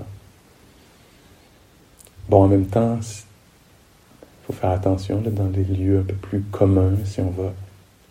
Bon, 2.29 2.43
en 2.43 2.47
même 2.47 2.67
temps, 2.67 2.99
il 3.01 4.45
faut 4.45 4.53
faire 4.53 4.71
attention 4.71 5.21
dans 5.21 5.49
les 5.49 5.63
lieux 5.63 5.99
un 5.99 6.03
peu 6.03 6.15
plus 6.15 6.41
communs, 6.41 6.93
si 7.05 7.21
on 7.21 7.31
va 7.31 7.53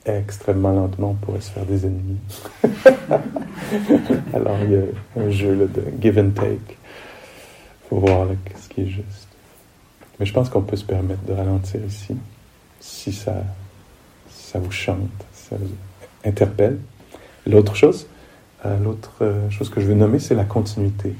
extrêmement 0.06 0.72
lentement, 0.72 1.10
on 1.10 1.14
pourrait 1.14 1.40
se 1.40 1.50
faire 1.50 1.66
des 1.66 1.84
ennemis. 1.86 2.18
Alors, 4.32 4.56
il 4.64 4.72
y 4.72 4.76
a 4.76 5.22
un 5.22 5.30
jeu 5.30 5.56
de 5.56 5.82
give 6.00 6.18
and 6.18 6.30
take. 6.30 6.76
Faut 7.88 7.98
voir 7.98 8.26
ce 8.60 8.68
qui 8.68 8.82
est 8.82 8.88
juste. 8.88 9.28
Mais 10.18 10.26
je 10.26 10.32
pense 10.32 10.48
qu'on 10.48 10.62
peut 10.62 10.76
se 10.76 10.84
permettre 10.84 11.22
de 11.24 11.32
ralentir 11.32 11.80
ici, 11.84 12.16
si 12.80 13.12
ça, 13.12 13.44
ça 14.30 14.58
vous 14.58 14.72
chante, 14.72 15.10
ça 15.32 15.56
vous 15.56 15.70
interpelle. 16.24 16.78
L'autre 17.46 17.76
chose, 17.76 18.06
euh, 18.64 18.78
l'autre 18.78 19.12
euh, 19.20 19.48
chose 19.50 19.70
que 19.70 19.80
je 19.80 19.86
veux 19.86 19.94
nommer, 19.94 20.18
c'est 20.18 20.34
la 20.34 20.44
continuité. 20.44 21.14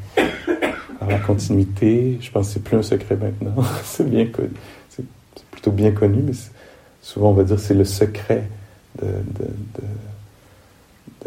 Alors 1.00 1.10
la 1.10 1.18
continuité, 1.18 2.18
je 2.20 2.30
pense 2.30 2.48
que 2.48 2.54
c'est 2.54 2.64
plus 2.64 2.76
un 2.76 2.82
secret 2.82 3.16
maintenant. 3.16 3.62
c'est 3.84 4.08
bien 4.08 4.26
connu. 4.26 4.50
C'est, 4.88 5.04
plutôt 5.50 5.70
bien 5.70 5.92
connu, 5.92 6.22
mais 6.22 6.32
souvent 7.02 7.30
on 7.30 7.34
va 7.34 7.44
dire 7.44 7.58
c'est 7.58 7.74
le 7.74 7.84
secret 7.84 8.44
de, 9.00 9.08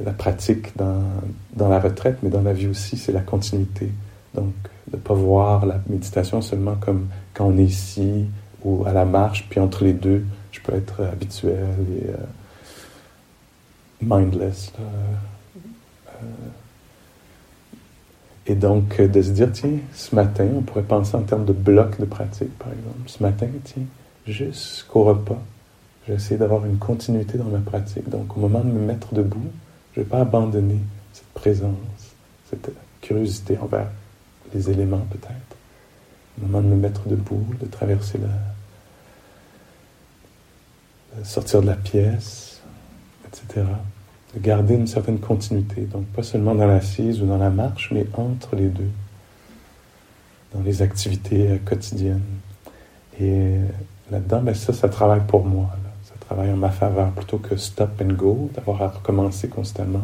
la 0.03 0.11
pratique 0.11 0.75
dans, 0.77 1.69
la 1.69 1.79
retraite, 1.79 2.19
mais 2.23 2.29
dans 2.29 2.41
la 2.41 2.53
vie 2.53 2.67
aussi, 2.67 2.97
c'est 2.97 3.11
la 3.11 3.21
continuité. 3.21 3.89
Donc, 4.33 4.53
de 4.87 4.97
ne 4.97 5.01
pas 5.01 5.13
voir 5.13 5.65
la 5.65 5.79
méditation 5.87 6.41
seulement 6.41 6.75
comme 6.75 7.07
quand 7.33 7.45
on 7.45 7.57
est 7.57 7.63
ici 7.63 8.25
ou 8.63 8.83
à 8.85 8.93
la 8.93 9.05
marche, 9.05 9.47
puis 9.49 9.59
entre 9.59 9.83
les 9.83 9.93
deux, 9.93 10.25
je 10.51 10.59
peux 10.61 10.73
être 10.73 11.03
habituel 11.03 11.75
et 12.01 12.09
euh, 12.09 12.15
mindless. 14.01 14.73
Euh, 14.79 16.23
et 18.47 18.55
donc, 18.55 18.99
de 18.99 19.21
se 19.21 19.29
dire, 19.29 19.51
tiens, 19.51 19.77
ce 19.93 20.15
matin, 20.15 20.47
on 20.55 20.61
pourrait 20.61 20.81
penser 20.81 21.15
en 21.15 21.21
termes 21.21 21.45
de 21.45 21.53
blocs 21.53 21.99
de 21.99 22.05
pratique, 22.05 22.57
par 22.57 22.69
exemple. 22.69 22.97
Ce 23.05 23.21
matin, 23.21 23.47
tiens, 23.63 23.83
jusqu'au 24.25 25.03
repas, 25.03 25.39
je 26.03 26.11
vais 26.11 26.17
essayer 26.17 26.37
d'avoir 26.37 26.65
une 26.65 26.77
continuité 26.77 27.37
dans 27.37 27.45
ma 27.45 27.59
pratique. 27.59 28.09
Donc, 28.09 28.35
au 28.35 28.39
moment 28.39 28.61
de 28.61 28.71
me 28.71 28.79
mettre 28.79 29.13
debout, 29.13 29.51
je 29.93 29.99
ne 29.99 30.03
vais 30.03 30.09
pas 30.09 30.21
abandonner 30.21 30.79
cette 31.13 31.27
présence, 31.35 31.75
cette 32.49 32.71
curiosité 33.01 33.57
envers 33.59 33.87
les 34.53 34.69
éléments 34.69 35.05
peut-être. 35.09 35.57
Au 36.37 36.45
moment 36.45 36.61
de 36.61 36.67
me 36.67 36.75
mettre 36.75 37.07
debout, 37.07 37.45
de 37.59 37.65
traverser 37.65 38.17
la... 38.17 38.29
de 41.19 41.25
sortir 41.25 41.61
de 41.61 41.67
la 41.67 41.75
pièce, 41.75 42.61
etc. 43.27 43.65
De 44.33 44.39
garder 44.39 44.75
une 44.75 44.87
certaine 44.87 45.19
continuité. 45.19 45.81
Donc 45.81 46.05
pas 46.07 46.23
seulement 46.23 46.55
dans 46.55 46.67
l'assise 46.67 47.21
ou 47.21 47.25
dans 47.25 47.37
la 47.37 47.49
marche, 47.49 47.91
mais 47.91 48.05
entre 48.13 48.55
les 48.55 48.67
deux. 48.67 48.89
Dans 50.53 50.61
les 50.61 50.81
activités 50.81 51.51
euh, 51.51 51.57
quotidiennes. 51.63 52.21
Et 53.19 53.57
là-dedans, 54.09 54.41
ben 54.41 54.55
ça, 54.55 54.73
ça 54.73 54.89
travaille 54.89 55.25
pour 55.27 55.45
moi. 55.45 55.69
Ça 56.05 56.13
travaille 56.21 56.51
en 56.51 56.57
ma 56.57 56.71
faveur 56.71 57.11
plutôt 57.11 57.37
que 57.37 57.57
stop 57.57 58.01
and 58.01 58.13
go, 58.13 58.49
d'avoir 58.55 58.81
à 58.81 58.87
recommencer 58.87 59.49
constamment. 59.49 60.03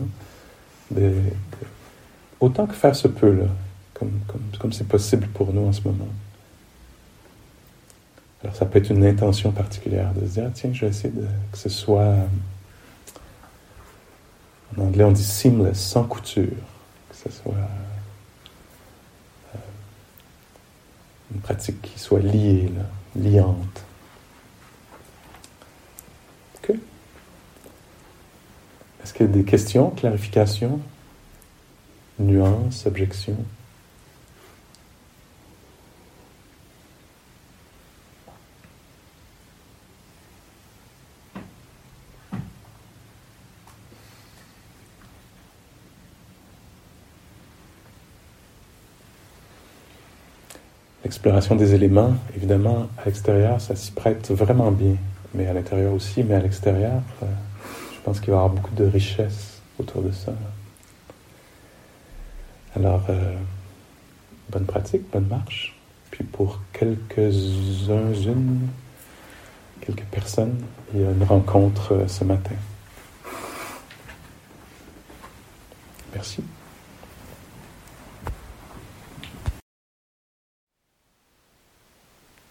autant 2.40 2.68
que 2.68 2.74
faire 2.74 2.96
se 2.96 3.08
peut, 3.08 3.32
là 3.32 3.46
comme 3.96 4.74
c'est 4.74 4.88
possible 4.88 5.28
pour 5.28 5.54
nous 5.54 5.68
en 5.68 5.72
ce 5.72 5.82
moment. 5.82 6.08
Alors 8.46 8.56
ça 8.56 8.68
peut 8.68 8.78
être 8.78 8.92
une 8.92 9.04
intention 9.04 9.52
particulière 9.52 10.14
de 10.14 10.28
se 10.28 10.34
dire, 10.34 10.44
ah, 10.46 10.52
tiens, 10.54 10.72
je 10.72 10.82
vais 10.82 10.92
essayer 10.92 11.10
de, 11.10 11.26
que 11.52 11.58
ce 11.58 11.68
soit, 11.68 12.14
en 14.78 14.82
anglais 14.82 15.04
on 15.04 15.12
dit 15.12 15.24
seamless, 15.24 15.80
sans 15.80 16.04
couture, 16.04 16.52
que 17.10 17.16
ce 17.16 17.32
soit 17.32 17.56
euh, 19.56 19.58
une 21.34 21.42
pratique 21.42 21.82
qui 21.82 21.98
soit 21.98 22.20
liée, 22.20 22.72
liante. 23.16 23.84
Ok 26.58 26.76
Est-ce 29.04 29.12
qu'il 29.12 29.26
y 29.26 29.30
a 29.30 29.32
des 29.32 29.44
questions, 29.44 29.90
clarifications, 29.90 30.80
nuances, 32.20 32.86
objections? 32.86 33.44
L'exploration 51.06 51.56
des 51.56 51.76
éléments, 51.76 52.16
évidemment, 52.36 52.90
à 52.98 53.06
l'extérieur, 53.06 53.62
ça 53.62 53.76
s'y 53.76 53.92
prête 53.92 54.32
vraiment 54.32 54.72
bien, 54.72 54.96
mais 55.36 55.46
à 55.46 55.54
l'intérieur 55.54 55.94
aussi, 55.94 56.24
mais 56.24 56.34
à 56.34 56.40
l'extérieur, 56.40 57.00
euh, 57.22 57.28
je 57.94 58.02
pense 58.02 58.20
qu'il 58.20 58.32
va 58.32 58.38
y 58.38 58.40
avoir 58.40 58.50
beaucoup 58.50 58.74
de 58.74 58.86
richesse 58.86 59.62
autour 59.80 60.02
de 60.02 60.12
ça. 60.12 60.34
Alors, 62.76 63.06
euh, 63.10 63.36
bonne 64.50 64.66
pratique, 64.66 65.04
bonne 65.12 65.28
marche. 65.28 65.78
Puis 66.10 66.24
pour 66.24 66.60
quelques-uns, 66.74 68.14
quelques 69.82 70.06
personnes, 70.06 70.58
il 70.94 71.02
y 71.02 71.06
a 71.06 71.12
une 71.12 71.24
rencontre 71.24 71.94
euh, 71.94 72.08
ce 72.08 72.24
matin. 72.24 72.56
Merci. 76.16 76.44